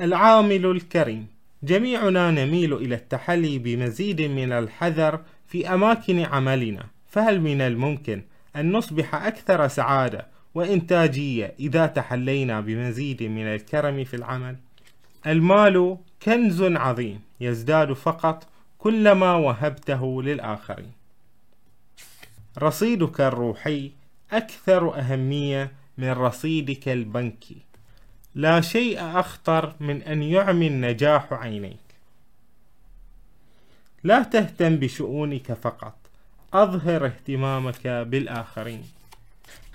العامل 0.00 0.66
الكريم. 0.66 1.26
جميعنا 1.62 2.30
نميل 2.30 2.72
إلى 2.74 2.94
التحلي 2.94 3.58
بمزيد 3.58 4.22
من 4.22 4.52
الحذر 4.52 5.20
في 5.48 5.74
أماكن 5.74 6.20
عملنا. 6.20 6.93
فهل 7.14 7.40
من 7.40 7.60
الممكن 7.60 8.22
أن 8.56 8.72
نصبح 8.72 9.14
أكثر 9.14 9.68
سعادة 9.68 10.26
وإنتاجية 10.54 11.54
إذا 11.58 11.86
تحلينا 11.86 12.60
بمزيد 12.60 13.22
من 13.22 13.46
الكرم 13.46 14.04
في 14.04 14.16
العمل؟ 14.16 14.56
المال 15.26 15.96
كنز 16.22 16.62
عظيم 16.62 17.20
يزداد 17.40 17.92
فقط 17.92 18.46
كلما 18.78 19.34
وهبته 19.34 20.22
للآخرين. 20.22 20.92
رصيدك 22.58 23.20
الروحي 23.20 23.90
أكثر 24.32 24.98
أهمية 24.98 25.72
من 25.98 26.10
رصيدك 26.10 26.88
البنكي. 26.88 27.56
لا 28.34 28.60
شيء 28.60 29.18
أخطر 29.20 29.74
من 29.80 30.02
أن 30.02 30.22
يعمي 30.22 30.66
النجاح 30.66 31.32
عينيك. 31.32 31.78
لا 34.04 34.22
تهتم 34.22 34.76
بشؤونك 34.76 35.52
فقط. 35.52 36.03
أظهر 36.54 37.06
اهتمامك 37.06 37.86
بالآخرين. 37.86 38.82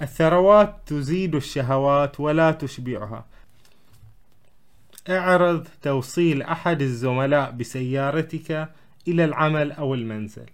الثروات 0.02 0.76
تزيد 0.86 1.36
الشهوات 1.36 2.20
ولا 2.20 2.52
تشبعها. 2.52 3.26
اعرض 5.10 5.68
توصيل 5.82 6.42
أحد 6.42 6.82
الزملاء 6.82 7.52
بسيارتك 7.52 8.70
إلى 9.08 9.26
العمل 9.26 9.72
أو 9.72 9.94
المنزل. 9.94 10.46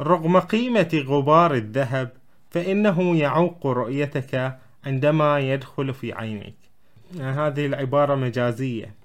رغم 0.00 0.40
قيمة 0.40 1.04
غبار 1.06 1.54
الذهب 1.54 2.12
فإنه 2.50 3.16
يعوق 3.16 3.66
رؤيتك 3.66 4.58
عندما 4.84 5.38
يدخل 5.38 5.94
في 5.94 6.12
عينيك. 6.12 6.56
هذه 7.20 7.66
العبارة 7.66 8.14
مجازية. 8.14 8.97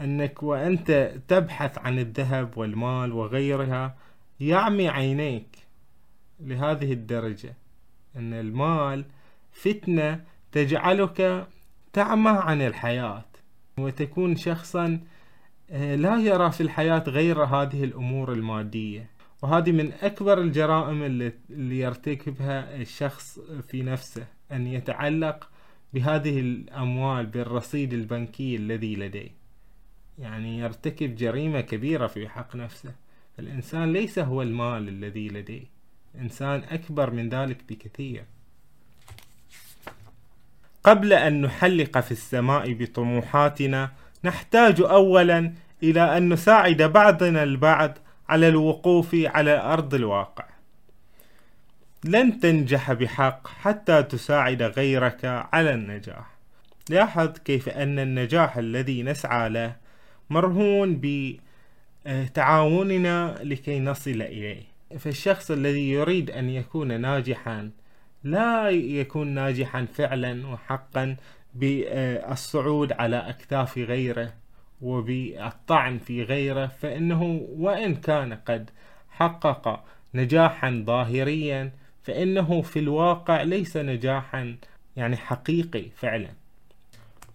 أنك 0.00 0.42
وأنت 0.42 1.12
تبحث 1.28 1.78
عن 1.78 1.98
الذهب 1.98 2.58
والمال 2.58 3.12
وغيرها 3.12 3.96
يعمي 4.40 4.88
عينيك 4.88 5.58
لهذه 6.40 6.92
الدرجة 6.92 7.54
أن 8.16 8.32
المال 8.32 9.04
فتنة 9.52 10.24
تجعلك 10.52 11.48
تعمى 11.92 12.30
عن 12.30 12.62
الحياة 12.62 13.24
وتكون 13.78 14.36
شخصا 14.36 15.00
آه، 15.70 15.94
لا 15.94 16.16
يرى 16.16 16.50
في 16.50 16.60
الحياة 16.60 17.04
غير 17.06 17.44
هذه 17.44 17.84
الأمور 17.84 18.32
المادية. 18.32 19.10
وهذه 19.42 19.72
من 19.72 19.92
أكبر 19.92 20.40
الجرائم 20.40 21.02
اللي 21.02 21.80
يرتكبها 21.80 22.76
الشخص 22.76 23.38
في 23.68 23.82
نفسه 23.82 24.26
أن 24.52 24.66
يتعلق 24.66 25.48
بهذه 25.94 26.40
الأموال 26.40 27.26
بالرصيد 27.26 27.92
البنكي 27.92 28.56
الذي 28.56 28.96
لديه. 28.96 29.39
يعني 30.20 30.58
يرتكب 30.58 31.16
جريمة 31.16 31.60
كبيرة 31.60 32.06
في 32.06 32.28
حق 32.28 32.56
نفسه. 32.56 32.92
الإنسان 33.38 33.92
ليس 33.92 34.18
هو 34.18 34.42
المال 34.42 34.88
الذي 34.88 35.28
لديه. 35.28 35.64
إنسان 36.20 36.62
أكبر 36.70 37.10
من 37.10 37.28
ذلك 37.28 37.56
بكثير. 37.68 38.24
قبل 40.84 41.12
أن 41.12 41.42
نحلق 41.42 42.00
في 42.00 42.12
السماء 42.12 42.72
بطموحاتنا 42.72 43.90
نحتاج 44.24 44.80
أولا 44.80 45.52
إلى 45.82 46.16
أن 46.16 46.32
نساعد 46.32 46.82
بعضنا 46.82 47.42
البعض 47.42 47.98
على 48.28 48.48
الوقوف 48.48 49.14
على 49.14 49.60
أرض 49.60 49.94
الواقع. 49.94 50.44
لن 52.04 52.40
تنجح 52.40 52.92
بحق 52.92 53.48
حتى 53.48 54.02
تساعد 54.02 54.62
غيرك 54.62 55.24
على 55.24 55.74
النجاح. 55.74 56.30
لاحظ 56.90 57.38
كيف 57.38 57.68
أن 57.68 57.98
النجاح 57.98 58.56
الذي 58.56 59.02
نسعى 59.02 59.48
له 59.48 59.79
مرهون 60.30 61.00
بتعاوننا 62.06 63.38
لكي 63.42 63.80
نصل 63.80 64.10
إليه. 64.22 64.62
فالشخص 64.98 65.50
الذي 65.50 65.90
يريد 65.90 66.30
أن 66.30 66.50
يكون 66.50 67.00
ناجحا 67.00 67.70
لا 68.24 68.70
يكون 68.70 69.28
ناجحا 69.28 69.84
فعلا 69.84 70.46
وحقا 70.46 71.16
بالصعود 71.54 72.92
على 72.92 73.16
أكتاف 73.16 73.78
غيره 73.78 74.34
وبالطعن 74.82 75.98
في 75.98 76.22
غيره 76.22 76.66
فإنه 76.66 77.46
وإن 77.56 77.94
كان 77.94 78.32
قد 78.34 78.70
حقق 79.10 79.84
نجاحا 80.14 80.84
ظاهريا 80.86 81.72
فإنه 82.02 82.62
في 82.62 82.78
الواقع 82.78 83.42
ليس 83.42 83.76
نجاحا 83.76 84.56
يعني 84.96 85.16
حقيقي 85.16 85.84
فعلا. 85.96 86.28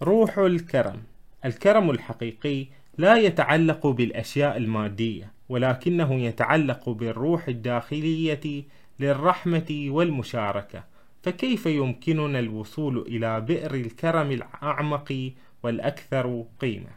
روح 0.01 0.37
الكرم. 0.37 1.03
الكرم 1.45 1.89
الحقيقي 1.89 2.65
لا 2.97 3.15
يتعلق 3.17 3.87
بالأشياء 3.87 4.57
المادية 4.57 5.31
ولكنه 5.49 6.13
يتعلق 6.13 6.89
بالروح 6.89 7.47
الداخلية 7.47 8.63
للرحمة 8.99 9.85
والمشاركة. 9.89 10.83
فكيف 11.23 11.65
يمكننا 11.65 12.39
الوصول 12.39 12.97
إلى 12.97 13.41
بئر 13.41 13.73
الكرم 13.73 14.31
الأعمق 14.31 15.31
والأكثر 15.63 16.45
قيمة؟ 16.59 16.89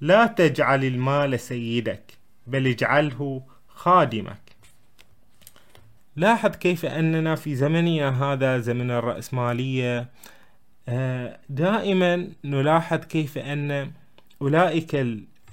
لا 0.00 0.26
تجعل 0.26 0.84
المال 0.84 1.40
سيدك 1.40 2.12
بل 2.46 2.66
اجعله 2.66 3.42
خادمك. 3.68 4.40
لاحظ 6.16 6.50
كيف 6.50 6.86
أننا 6.86 7.34
في 7.34 7.54
زمننا 7.54 8.24
هذا 8.24 8.58
زمن 8.58 8.90
الرأسمالية. 8.90 10.08
آه، 10.88 11.38
دائما 11.48 12.28
نلاحظ 12.44 12.98
كيف 12.98 13.38
أن 13.38 13.90
أولئك 14.44 14.94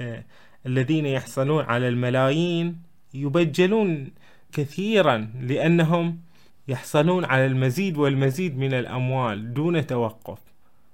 آه، 0.02 0.24
الذين 0.66 1.06
يحصلون 1.06 1.64
على 1.64 1.88
الملايين 1.88 2.82
يبجلون 3.14 4.12
كثيرا 4.52 5.30
لأنهم 5.42 6.20
يحصلون 6.68 7.26
على 7.26 7.46
المزيد 7.46 7.98
والمزيد 7.98 8.58
من 8.58 8.74
الأموال 8.74 9.54
دون 9.54 9.88
توقف. 9.88 10.39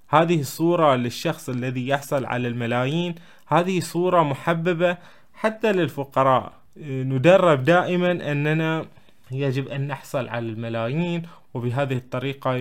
هذه 0.09 0.39
الصورة 0.39 0.95
للشخص 0.95 1.49
الذي 1.49 1.87
يحصل 1.87 2.25
على 2.25 2.47
الملايين 2.47 3.15
هذه 3.47 3.79
صورة 3.79 4.23
محببة 4.23 4.97
حتى 5.33 5.71
للفقراء. 5.71 6.53
ندرب 6.77 7.63
دائما 7.63 8.31
أننا 8.31 8.85
يجب 9.31 9.67
أن 9.67 9.87
نحصل 9.87 10.27
على 10.27 10.49
الملايين 10.49 11.23
وبهذه 11.53 11.97
الطريقة 11.97 12.55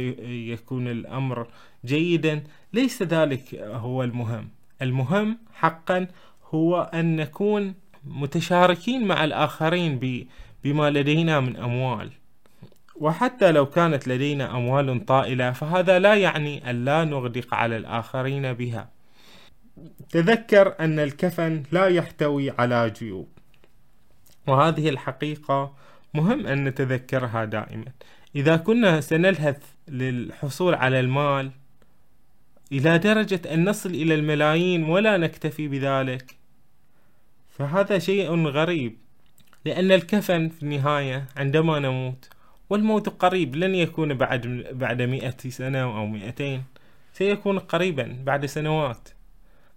يكون 0.53 0.89
الأمر 0.89 1.47
جيدا. 1.84 2.45
ليس 2.72 3.03
ذلك 3.03 3.55
هو 3.55 4.03
المهم. 4.03 4.55
المهم 4.83 5.39
حقا 5.55 6.07
هو 6.55 6.91
أن 6.95 7.16
نكون 7.16 7.74
متشاركين 8.05 9.07
مع 9.07 9.24
الآخرين 9.24 10.27
بما 10.64 10.91
لدينا 10.91 11.41
من 11.41 11.57
أموال. 11.57 12.11
وحتى 12.97 13.53
لو 13.53 13.66
كانت 13.66 14.09
لدينا 14.09 14.57
أموال 14.57 15.07
طائلة 15.07 15.53
فهذا 15.53 15.99
لا 15.99 16.14
يعني 16.14 16.70
أن 16.70 16.85
لا 16.85 17.05
نغدق 17.05 17.55
على 17.55 17.77
الآخرين 17.77 18.53
بها. 18.53 18.89
تذكر 20.11 20.74
أن 20.81 20.99
الكفن 20.99 21.62
لا 21.72 21.87
يحتوي 21.87 22.51
على 22.51 22.91
جيوب. 22.91 23.29
وهذه 24.47 24.89
الحقيقة 24.89 25.74
مهم 26.14 26.47
أن 26.47 26.64
نتذكرها 26.64 27.45
دائما. 27.45 27.93
إذا 28.37 28.57
كنا 28.57 29.01
سنلهث 29.01 29.59
للحصول 29.89 30.74
على 30.74 31.01
المال 31.01 31.51
إلى 32.73 32.99
درجة 32.99 33.41
أن 33.55 33.69
نصل 33.69 33.91
إلى 33.91 34.14
الملايين 34.14 34.85
ولا 34.85 35.17
نكتفي 35.17 35.69
بذلك. 35.69 36.37
فهذا 37.49 37.99
شيء 37.99 38.47
غريب 38.47 38.97
لأن 39.64 39.93
الكفن 39.93 40.49
في 40.49 40.62
النهاية 40.62 41.27
عندما 41.37 41.79
نموت 41.79 42.29
والموت 42.71 43.09
قريب 43.09 43.57
لن 43.57 43.75
يكون 43.75 44.14
بعد 44.14 44.67
بعد 44.73 45.03
مئة 45.03 45.37
سنة 45.49 45.83
أو 45.83 46.07
مئتين 46.07 46.64
سيكون 47.12 47.59
قريبا 47.59 48.17
بعد 48.25 48.47
سنوات. 48.47 49.09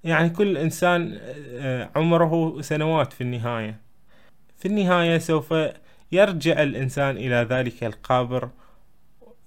يعني 0.03 0.29
كل 0.29 0.57
إنسان 0.57 1.19
آه، 1.21 1.89
عمره 1.95 2.61
سنوات 2.61 3.13
في 3.13 3.21
النهاية. 3.21 3.79
في 4.57 4.67
النهاية 4.67 5.17
سوف 5.17 5.53
يرجع 6.11 6.63
الإنسان 6.63 7.17
إلى 7.17 7.47
ذلك 7.49 7.83
القبر 7.83 8.49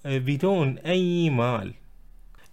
آه، 0.05 0.17
بدون 0.17 0.77
أي 0.77 1.29
مال. 1.29 1.73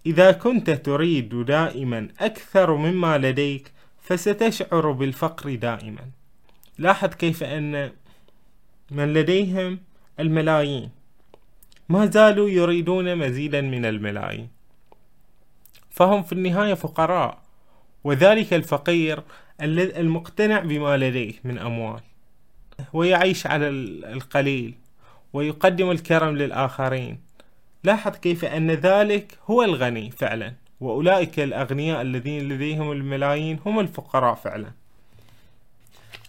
إذا 0.06 0.32
كنت 0.32 0.70
تريد 0.70 1.44
دائما 1.44 2.08
أكثر 2.20 2.76
مما 2.76 3.18
لديك 3.18 3.72
فستشعر 4.00 4.90
بالفقر 4.90 5.54
دائما. 5.54 6.10
لاحظ 6.78 7.08
كيف 7.08 7.42
أن 7.42 7.92
من 8.90 9.14
لديهم 9.14 9.78
الملايين 10.20 10.90
ما 11.88 12.06
زالوا 12.06 12.48
يريدون 12.48 13.16
مزيدا 13.16 13.60
من 13.60 13.84
الملايين. 13.84 14.48
فهم 15.90 16.22
في 16.22 16.32
النهاية 16.32 16.74
فقراء 16.74 17.42
وذلك 18.04 18.54
الفقير 18.54 19.22
المقتنع 19.60 20.60
بما 20.60 20.96
لديه 20.96 21.34
من 21.44 21.58
أموال. 21.58 22.00
ويعيش 22.92 23.46
على 23.46 23.68
القليل 23.68 24.74
ويقدم 25.32 25.90
الكرم 25.90 26.36
للآخرين. 26.36 27.29
لاحظ 27.84 28.16
كيف 28.16 28.44
أن 28.44 28.70
ذلك 28.70 29.38
هو 29.50 29.62
الغني 29.62 30.10
فعلا 30.10 30.54
وأولئك 30.80 31.40
الأغنياء 31.40 32.02
الذين 32.02 32.48
لديهم 32.48 32.92
الملايين 32.92 33.58
هم 33.66 33.80
الفقراء 33.80 34.34
فعلا. 34.34 34.72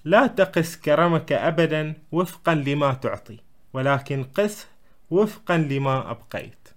لا 0.06 0.28
تقس 0.28 0.76
كرمك 0.76 1.32
أبدا 1.32 1.94
وفقا 2.12 2.56
لما 2.56 2.94
تعطي 2.94 3.38
ولكن 3.74 4.24
قس 4.24 4.68
وفقا 5.10 5.58
لما 5.58 6.12
أبقيت. 6.12 6.70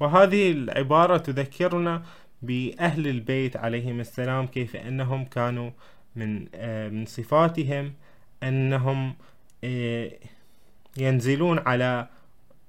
وهذه 0.00 0.50
العبارة 0.50 1.16
تذكرنا 1.16 2.02
بأهل 2.42 3.06
البيت 3.06 3.56
عليهم 3.56 4.00
السلام 4.00 4.46
كيف 4.46 4.76
أنهم 4.76 5.24
كانوا 5.24 5.70
من 6.16 6.46
آه، 6.54 6.88
من 6.88 7.06
صفاتهم 7.06 7.92
أنهم 8.42 9.14
آه، 9.64 10.10
ينزلون 10.96 11.58
على 11.58 12.08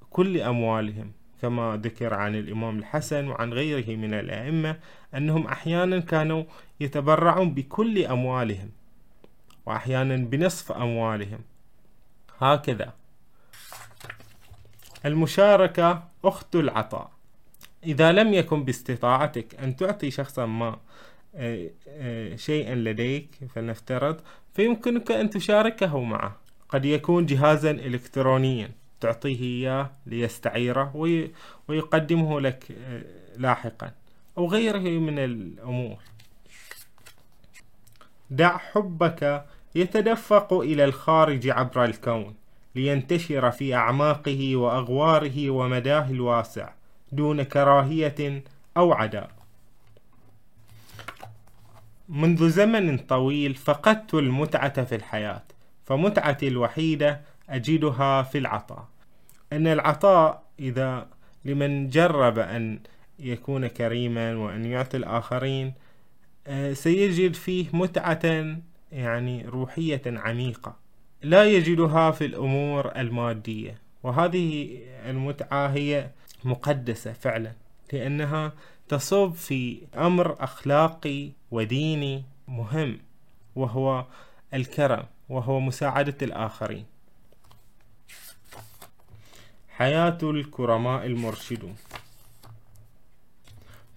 كل 0.09 0.41
أموالهم. 0.41 1.11
كما 1.41 1.79
ذكر 1.83 2.13
عن 2.13 2.35
الإمام 2.35 2.79
الحسن 2.79 3.27
وعن 3.27 3.53
غيره 3.53 3.95
من 3.95 4.13
الأئمة 4.13 4.79
أنهم 5.15 5.47
أحيانا 5.47 5.99
كانوا 5.99 6.43
يتبرعون 6.79 7.53
بكل 7.53 8.05
أموالهم 8.05 8.69
وأحيانا 9.65 10.15
بنصف 10.15 10.71
أموالهم. 10.71 11.39
هكذا. 12.39 12.93
المشاركة 15.05 16.03
أخت 16.25 16.55
العطاء. 16.55 17.11
إذا 17.83 18.11
لم 18.11 18.33
يكن 18.33 18.63
باستطاعتك 18.63 19.55
أن 19.55 19.75
تعطي 19.75 20.11
شخصا 20.11 20.45
ما 20.45 20.79
آه، 21.35 21.69
آه، 21.87 22.35
شيئا 22.35 22.75
لديك 22.75 23.29
فلنفترض 23.55 24.21
فيمكنك 24.53 25.11
أن 25.11 25.29
تشاركه 25.29 26.03
معه. 26.03 26.35
قد 26.69 26.85
يكون 26.85 27.25
جهازا 27.25 27.71
إلكترونيا. 27.71 28.71
تعطيه 28.99 29.41
إياه 29.41 29.91
ليستعيره 30.05 30.93
ويقدمه 31.67 32.41
لك 32.41 32.71
آه، 32.71 33.03
لاحقا 33.37 33.91
أو 34.37 34.47
غيره 34.47 34.99
من 34.99 35.19
الأمور. 35.19 35.97
دع 38.29 38.57
حبك 38.57 39.45
يتدفق 39.75 40.53
إلى 40.53 40.83
الخارج 40.85 41.49
عبر 41.49 41.83
الكون 41.83 42.35
لينتشر 42.75 43.51
في 43.51 43.75
أعماقه 43.75 44.55
وأغواره 44.55 45.49
ومداه 45.49 46.09
الواسع 46.09 46.69
دون 47.11 47.43
كراهية 47.43 48.43
أو 48.77 48.93
عداء 48.93 49.31
منذ 52.09 52.49
زمن 52.49 52.97
طويل 52.97 53.55
فقدت 53.55 54.13
المتعة 54.13 54.83
في 54.83 54.95
الحياة 54.95 55.43
فمتعتي 55.85 56.47
الوحيدة 56.47 57.21
أجدها 57.49 58.23
في 58.23 58.37
العطاء. 58.37 58.87
أن 59.53 59.67
العطاء 59.67 60.43
إذا 60.59 61.07
لمن 61.45 61.89
جرب 61.89 62.39
أن 62.39 62.79
يكون 63.19 63.67
كريما 63.67 64.35
وأن 64.35 64.65
يعطي 64.65 64.97
الآخرين 64.97 65.73
آه، 66.47 66.73
سيجد 66.73 67.33
فيه 67.33 67.65
متعة 67.73 68.55
يعني 68.91 69.45
روحية 69.45 70.01
عميقة. 70.05 70.75
لا 71.23 71.43
يجدها 71.43 72.11
في 72.11 72.25
الأمور 72.25 72.95
المادية. 72.95 73.77
وهذه 74.03 74.79
المتعة 75.05 75.67
هي 75.67 76.09
مقدسة 76.43 77.13
فعلا 77.13 77.51
لأنها 77.93 78.53
تصب 78.89 79.33
في 79.33 79.77
أمر 79.97 80.43
أخلاقي 80.43 81.29
وديني 81.51 82.23
مهم 82.47 82.97
وهو 83.55 84.05
الكرم 84.53 85.03
وهو 85.29 85.59
مساعدة 85.59 86.17
الآخرين. 86.21 86.85
حياة 89.77 90.17
الكرماء 90.23 91.05
المرشدون 91.05 91.75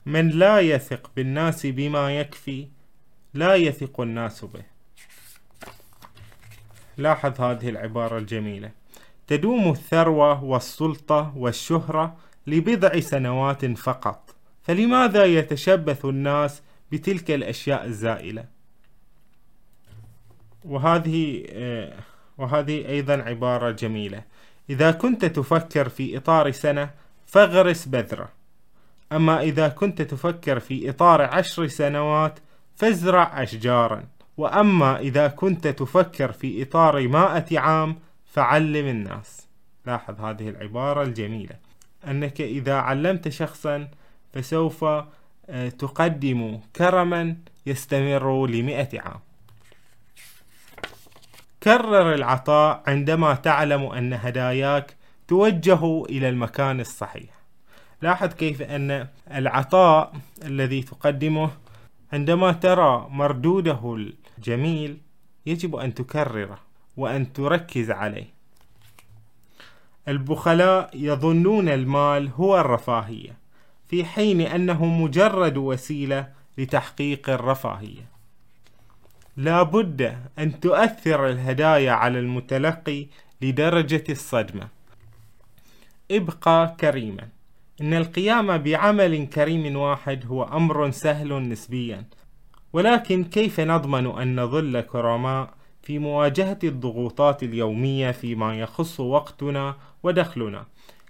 من 0.07 0.29
لا 0.29 0.61
يثق 0.61 1.11
بالناس 1.17 1.67
بما 1.67 2.21
يكفي 2.21 2.69
لا 3.35 3.55
يثق 3.55 4.01
الناس 4.01 4.45
به. 4.45 4.63
لاحظ 6.97 7.41
هذه 7.41 7.69
العبارة 7.69 8.19
الجميلة. 8.19 8.71
تدوم 9.27 9.71
الثروة 9.71 10.45
والسلطة 10.45 11.33
والشهرة 11.37 12.17
لبضع 12.47 13.01
سنوات 13.01 13.67
فقط. 13.67 14.35
فلماذا 14.63 15.25
يتشبث 15.25 16.05
الناس 16.05 16.63
بتلك 16.93 17.31
الأشياء 17.31 17.85
الزائلة؟ 17.85 18.45
وهذه 20.65 21.47
آه، 21.49 21.99
وهذه 22.39 22.89
أيضا 22.89 23.13
عبارة 23.23 23.71
جميلة. 23.71 24.23
إذا 24.71 24.91
كنت 24.91 25.25
تفكر 25.25 25.89
في 25.89 26.17
إطار 26.17 26.51
سنة 26.51 26.91
فاغرس 27.27 27.87
بذرة. 27.87 28.29
أما 29.13 29.41
إذا 29.41 29.69
كنت 29.69 30.03
تفكر 30.03 30.61
في 30.61 30.91
إطار 30.91 31.23
عشر 31.23 31.67
سنوات 31.67 32.39
فازرع 32.77 33.43
أشجارا. 33.43 34.05
وأما 34.37 34.99
إذا 34.99 35.29
كنت 35.29 35.69
تفكر 35.69 36.33
في 36.33 36.63
إطار 36.63 37.09
مائة 37.09 37.59
عام 37.59 37.97
فعلم 38.33 38.87
الناس. 38.87 39.47
لاحظ 39.87 40.21
هذه 40.21 40.49
العبارة 40.49 41.03
الجميلة. 41.03 41.55
أنك 42.09 42.41
إذا 42.41 42.75
علمت 42.75 43.29
شخصا 43.29 43.89
فسوف 44.33 44.85
آه، 45.51 45.69
تقدم 45.69 46.61
كرما 46.77 47.37
يستمر 47.67 48.47
لمئة 48.47 49.01
عام. 49.01 49.21
كرر 51.63 52.15
العطاء 52.15 52.83
عندما 52.87 53.35
تعلم 53.35 53.83
أن 53.83 54.13
هداياك 54.13 54.97
توجه 55.29 56.05
إلى 56.05 56.29
المكان 56.29 56.81
الصحيح. 56.81 57.31
لاحظ 58.03 58.29
كيف 58.29 58.63
أن 58.63 59.09
العطاء 59.31 60.13
الذي 60.45 60.83
تقدمه 60.83 61.51
عندما 62.13 62.53
ترى 62.53 63.07
مردوده 63.11 63.97
الجميل 64.39 64.99
يجب 65.47 65.77
أن 65.77 65.95
تكرره 65.95 66.59
وأن 66.97 67.33
تركز 67.33 67.91
عليه. 67.91 68.27
البخلاء 70.09 70.91
يظنون 70.95 71.69
المال 71.69 72.31
هو 72.37 72.61
الرفاهية 72.61 73.39
في 73.89 74.05
حين 74.05 74.41
أنه 74.41 74.85
مجرد 74.85 75.57
وسيلة 75.57 76.29
لتحقيق 76.59 77.31
الرفاهية. 77.31 78.11
لا 79.37 79.63
بد 79.63 80.17
أن 80.39 80.61
تؤثر 80.61 81.29
الهدايا 81.29 81.93
على 81.93 82.19
المتلقي 82.19 83.07
لدرجة 83.43 84.05
الصدمة. 84.09 84.69
ابقى 86.11 86.77
كريما. 86.81 87.29
إن 87.81 87.95
القيام 87.95 88.59
بعمل 88.59 89.27
كريم 89.27 89.77
واحد 89.77 90.27
هو 90.27 90.45
أمر 90.45 90.91
سهل 90.91 91.49
نسبيا. 91.49 92.05
ولكن 92.73 93.25
كيف 93.25 93.61
نضمن 93.61 94.07
أن 94.07 94.41
نظل 94.41 94.81
كرماء 94.81 95.55
في 95.83 95.99
مواجهة 95.99 96.59
الضغوطات 96.65 97.43
اليومية 97.43 98.11
فيما 98.11 98.59
يخص 98.59 99.01
وقتنا 99.01 99.77
ودخلنا؟ 100.03 100.67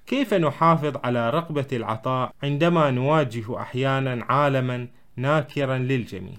كيف 0.06 0.34
نحافظ 0.34 0.96
على 1.04 1.30
رغبة 1.30 1.66
العطاء 1.72 2.32
عندما 2.42 2.90
نواجه 2.90 3.60
أحيانا 3.60 4.24
عالما 4.24 4.88
ناكرا 5.16 5.78
للجميل؟ 5.78 6.38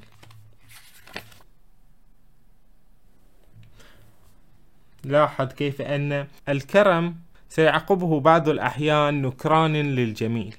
لاحظ 5.03 5.47
كيف 5.53 5.81
أن 5.81 6.27
الكرم 6.49 7.15
سيعقبه 7.49 8.19
بعض 8.19 8.49
الأحيان 8.49 9.21
نكران 9.21 9.73
للجميل. 9.75 10.55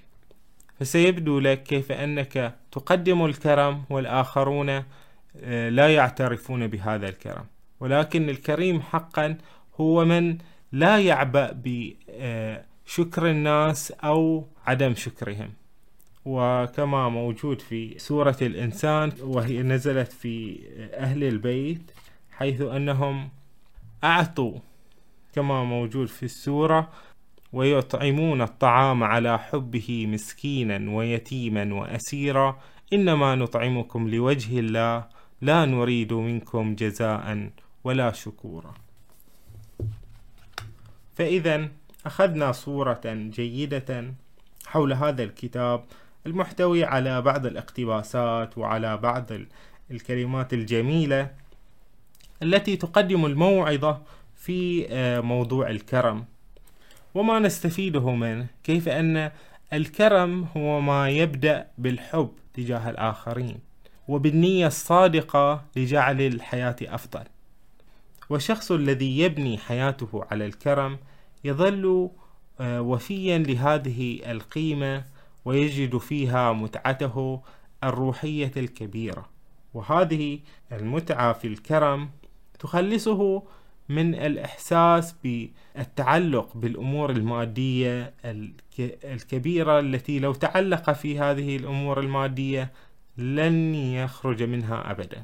فسيبدو 0.80 1.38
لك 1.38 1.62
كيف 1.62 1.92
أنك 1.92 2.54
تقدم 2.72 3.24
الكرم 3.24 3.82
والآخرون 3.90 4.82
آه، 5.36 5.68
لا 5.68 5.94
يعترفون 5.94 6.66
بهذا 6.66 7.08
الكرم. 7.08 7.44
ولكن 7.80 8.30
الكريم 8.30 8.80
حقا 8.80 9.38
هو 9.80 10.04
من 10.04 10.38
لا 10.72 10.98
يعبأ 10.98 11.50
بشكر 11.64 13.30
الناس 13.30 13.90
أو 13.90 14.46
عدم 14.66 14.94
شكرهم. 14.94 15.50
وكما 16.24 17.08
موجود 17.08 17.60
في 17.60 17.98
سورة 17.98 18.36
الإنسان 18.42 19.12
وهي 19.20 19.62
نزلت 19.62 20.12
في 20.12 20.60
أهل 20.94 21.24
البيت 21.24 21.90
حيث 22.32 22.60
أنهم 22.60 23.28
أعطوا 24.04 24.58
كما 25.32 25.64
موجود 25.64 26.06
في 26.06 26.22
السورة 26.22 26.90
ويطعمون 27.52 28.42
الطعام 28.42 29.04
على 29.04 29.38
حبه 29.38 30.06
مسكينا 30.06 30.90
ويتيما 30.96 31.74
وأسيرا. 31.74 32.60
إنما 32.92 33.34
نطعمكم 33.34 34.08
لوجه 34.08 34.58
الله 34.58 35.04
لا 35.40 35.64
نريد 35.64 36.12
منكم 36.12 36.74
جزاء 36.74 37.50
ولا 37.84 38.12
شكورا. 38.12 38.74
فإذا 41.14 41.68
أخذنا 42.06 42.52
صورة 42.52 43.00
جيدة 43.04 44.14
حول 44.66 44.92
هذا 44.92 45.22
الكتاب 45.22 45.84
المحتوي 46.26 46.84
على 46.84 47.22
بعض 47.22 47.46
الاقتباسات 47.46 48.58
وعلى 48.58 48.96
بعض 48.96 49.26
الكلمات 49.90 50.52
الجميلة 50.52 51.30
التي 52.42 52.76
تقدم 52.76 53.26
الموعظة 53.26 54.02
في 54.36 54.86
آه، 54.90 55.20
موضوع 55.20 55.70
الكرم. 55.70 56.24
وما 57.14 57.38
نستفيده 57.38 58.10
منه 58.10 58.46
كيف 58.64 58.88
أن 58.88 59.30
الكرم 59.72 60.46
هو 60.56 60.80
ما 60.80 61.10
يبدأ 61.10 61.66
بالحب 61.78 62.30
تجاه 62.54 62.90
الآخرين 62.90 63.58
وبالنية 64.08 64.66
الصادقة 64.66 65.64
لجعل 65.76 66.20
الحياة 66.20 66.76
أفضل. 66.82 67.24
والشخص 68.30 68.72
الذي 68.72 69.18
يبني 69.18 69.58
حياته 69.58 70.24
على 70.30 70.46
الكرم 70.46 70.98
يظل 71.44 72.10
آه، 72.60 72.80
وفيا 72.82 73.38
لهذه 73.38 74.30
القيمة 74.30 75.04
ويجد 75.44 75.96
فيها 75.96 76.52
متعته 76.52 77.42
الروحية 77.84 78.52
الكبيرة. 78.56 79.28
وهذه 79.74 80.40
المتعة 80.72 81.32
في 81.32 81.46
الكرم 81.46 82.10
تخلصه 82.62 83.42
من 83.88 84.14
الإحساس 84.14 85.14
بالتعلق 85.24 86.56
بالأمور 86.56 87.10
المادية 87.10 88.14
الكبيرة 89.04 89.80
التي 89.80 90.18
لو 90.18 90.32
تعلق 90.32 90.92
في 90.92 91.18
هذه 91.18 91.56
الأمور 91.56 92.00
المادية 92.00 92.72
لن 93.18 93.74
يخرج 93.74 94.42
منها 94.42 94.90
أبدا. 94.90 95.22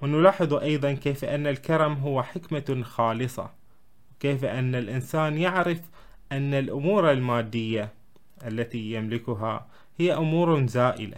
ونلاحظ 0.00 0.54
أيضا 0.54 0.92
كيف 0.92 1.24
أن 1.24 1.46
الكرم 1.46 1.92
هو 1.92 2.22
حكمة 2.22 2.82
خالصة 2.82 3.50
كيف 4.20 4.44
أن 4.44 4.74
الإنسان 4.74 5.38
يعرف 5.38 5.80
أن 6.32 6.54
الأمور 6.54 7.12
المادية 7.12 7.92
التي 8.46 8.92
يملكها 8.92 9.66
هي 9.98 10.14
أمور 10.14 10.66
زائلة 10.66 11.16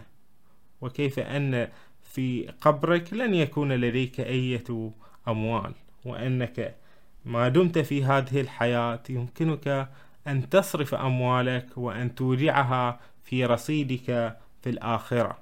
وكيف 0.80 1.18
أن 1.18 1.68
في 2.02 2.52
قبرك 2.60 3.12
لن 3.12 3.34
يكون 3.34 3.72
لديك 3.72 4.20
أية 4.20 4.90
أموال 5.28 5.72
وأنك 6.04 6.74
ما 7.24 7.48
دمت 7.48 7.78
في 7.78 8.04
هذه 8.04 8.40
الحياة 8.40 9.00
يمكنك 9.08 9.88
أن 10.26 10.48
تصرف 10.48 10.94
أموالك 10.94 11.66
وأن 11.76 12.14
تودعها 12.14 13.00
في 13.24 13.44
رصيدك 13.44 14.36
في 14.62 14.70
الآخرة. 14.70 15.38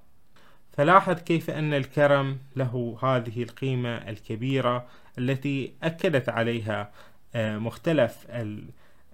فلاحظ 0.73 1.15
كيف 1.15 1.51
أن 1.51 1.75
الكرم 1.75 2.39
له 2.57 2.99
هذه 3.03 3.43
القيمة 3.43 3.89
الكبيرة 3.97 4.87
التي 5.19 5.73
أكدت 5.83 6.29
عليها 6.29 6.91
آه، 7.35 7.59
مختلف 7.59 8.27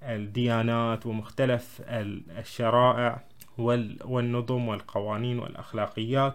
الديانات 0.02 1.06
ومختلف 1.06 1.82
الشرائع 2.38 3.22
والنظم 4.04 4.68
والقوانين 4.68 5.38
والأخلاقيات. 5.38 6.34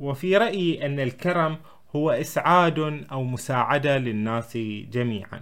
وفي 0.00 0.36
رأيي 0.36 0.86
أن 0.86 1.00
الكرم 1.00 1.56
هو 1.96 2.10
إسعاد 2.10 2.78
أو 3.12 3.24
مساعدة 3.24 3.98
للناس 3.98 4.56
جميعا. 4.92 5.40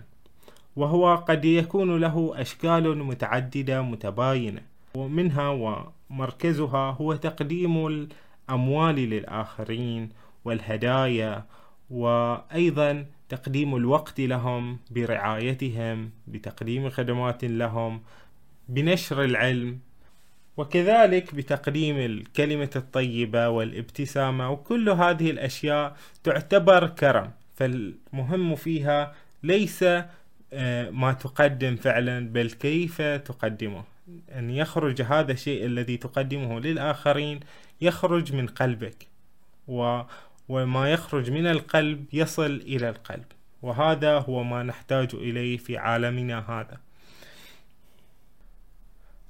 وهو 0.76 1.14
قد 1.14 1.44
يكون 1.44 2.00
له 2.00 2.32
أشكال 2.34 2.98
متعددة 2.98 3.82
متباينة. 3.82 4.62
ومنها 4.94 5.48
ومركزها 6.10 6.90
هو 6.90 7.14
تقديم 7.14 7.86
الأموال 7.86 8.94
للآخرين 8.94 10.08
والهدايا 10.44 11.44
وأيضا 11.90 13.06
تقديم 13.28 13.76
الوقت 13.76 14.20
لهم 14.20 14.78
برعايتهم 14.90 16.10
بتقديم 16.26 16.90
خدمات 16.90 17.44
لهم 17.44 18.00
بنشر 18.68 19.24
العلم 19.24 19.78
وكذلك 20.56 21.34
بتقديم 21.34 21.96
الكلمة 21.96 22.70
الطيبة 22.76 23.48
والابتسامة 23.48 24.50
وكل 24.50 24.88
هذه 24.88 25.30
الأشياء 25.30 25.96
تعتبر 26.24 26.86
كرم. 26.86 27.30
فالمهم 27.56 28.54
فيها 28.54 29.14
ليس 29.42 29.84
آه، 30.54 30.90
ما 30.90 31.12
تقدم 31.12 31.76
فعلا 31.76 32.28
بل 32.28 32.50
كيف 32.50 33.02
تقدمه. 33.02 33.84
أن 34.34 34.50
يخرج 34.50 35.02
هذا 35.02 35.32
الشيء 35.32 35.66
الذي 35.66 35.96
تقدمه 35.96 36.60
للآخرين 36.60 37.40
يخرج 37.80 38.32
من 38.32 38.46
قلبك 38.46 39.06
و 39.68 40.00
وما 40.48 40.92
يخرج 40.92 41.30
من 41.30 41.46
القلب 41.46 42.04
يصل 42.12 42.50
إلى 42.66 42.88
القلب. 42.88 43.24
وهذا 43.62 44.18
هو 44.18 44.42
ما 44.44 44.62
نحتاج 44.62 45.14
إليه 45.14 45.56
في 45.56 45.76
عالمنا 45.76 46.38
هذا. 46.48 46.80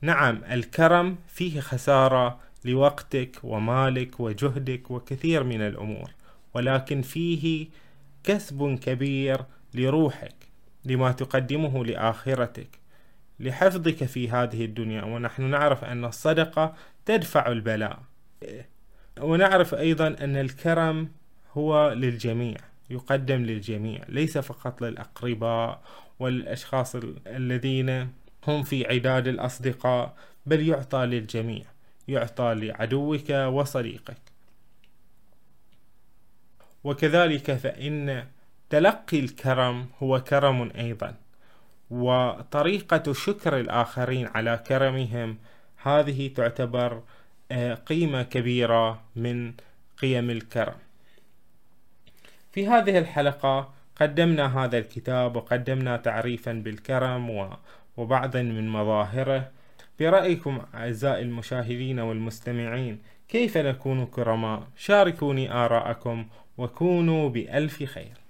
نعم 0.02 0.44
الكرم 0.50 1.16
فيه 1.28 1.60
خسارة 1.60 2.40
لوقتك 2.64 3.36
ومالك 3.42 4.20
وجهدك 4.20 4.90
وكثير 4.90 5.44
من 5.44 5.60
الأمور 5.60 6.10
ولكن 6.54 7.02
فيه 7.02 7.66
كسب 8.24 8.78
كبير 8.82 9.40
لروحك 9.74 10.34
لما 10.84 11.12
تقدمه 11.12 11.84
لآخرتك 11.84 12.68
لحفظك 13.40 14.04
في 14.04 14.30
هذه 14.30 14.64
الدنيا. 14.64 15.04
ونحن 15.04 15.42
نعرف 15.42 15.84
أن 15.84 16.04
الصدقة 16.04 16.74
تدفع 17.06 17.48
البلاء. 17.48 17.98
ونعرف 19.20 19.74
أيضا 19.74 20.06
أن 20.06 20.36
الكرم 20.36 21.08
هو 21.52 21.92
للجميع 21.92 22.56
يقدم 22.90 23.42
للجميع 23.42 24.00
ليس 24.08 24.38
فقط 24.38 24.82
للأقرباء 24.82 25.82
والأشخاص 26.18 26.96
الذين 27.26 28.08
هم 28.48 28.62
في 28.62 28.86
عداد 28.86 29.28
الأصدقاء 29.28 30.14
بل 30.46 30.68
يعطى 30.68 30.98
للجميع 30.98 31.64
يعطى 32.08 32.54
لعدوك 32.54 33.30
وصديقك. 33.30 34.18
وكذلك 36.84 37.52
فإن 37.52 38.26
تلقي 38.70 39.20
الكرم 39.20 39.86
هو 40.02 40.20
كرم 40.20 40.70
أيضا 40.78 41.14
وطريقة 41.90 43.12
شكر 43.12 43.60
الآخرين 43.60 44.26
على 44.26 44.62
كرمهم 44.66 45.38
هذه 45.82 46.28
تعتبر 46.28 47.02
آه، 47.52 47.74
قيمة 47.74 48.22
كبيرة 48.22 49.02
من 49.16 49.52
قيم 49.98 50.30
الكرم. 50.30 50.78
في 52.52 52.68
هذه 52.68 52.98
الحلقة 52.98 53.74
قدمنا 53.96 54.64
هذا 54.64 54.78
الكتاب 54.78 55.36
وقدمنا 55.36 55.96
تعريفا 55.96 56.52
بالكرم 56.52 57.30
وبعضا 57.96 58.42
من 58.42 58.68
مظاهره 58.68 59.50
برأيكم 60.00 60.60
أعزائي 60.74 61.22
المشاهدين 61.22 62.00
والمستمعين 62.00 62.98
كيف 63.28 63.56
نكون 63.56 64.06
كرماء؟ 64.06 64.62
شاركوني 64.76 65.52
آراءكم 65.52 66.26
وكونوا 66.58 67.28
بألف 67.28 67.82
خير. 67.82 68.21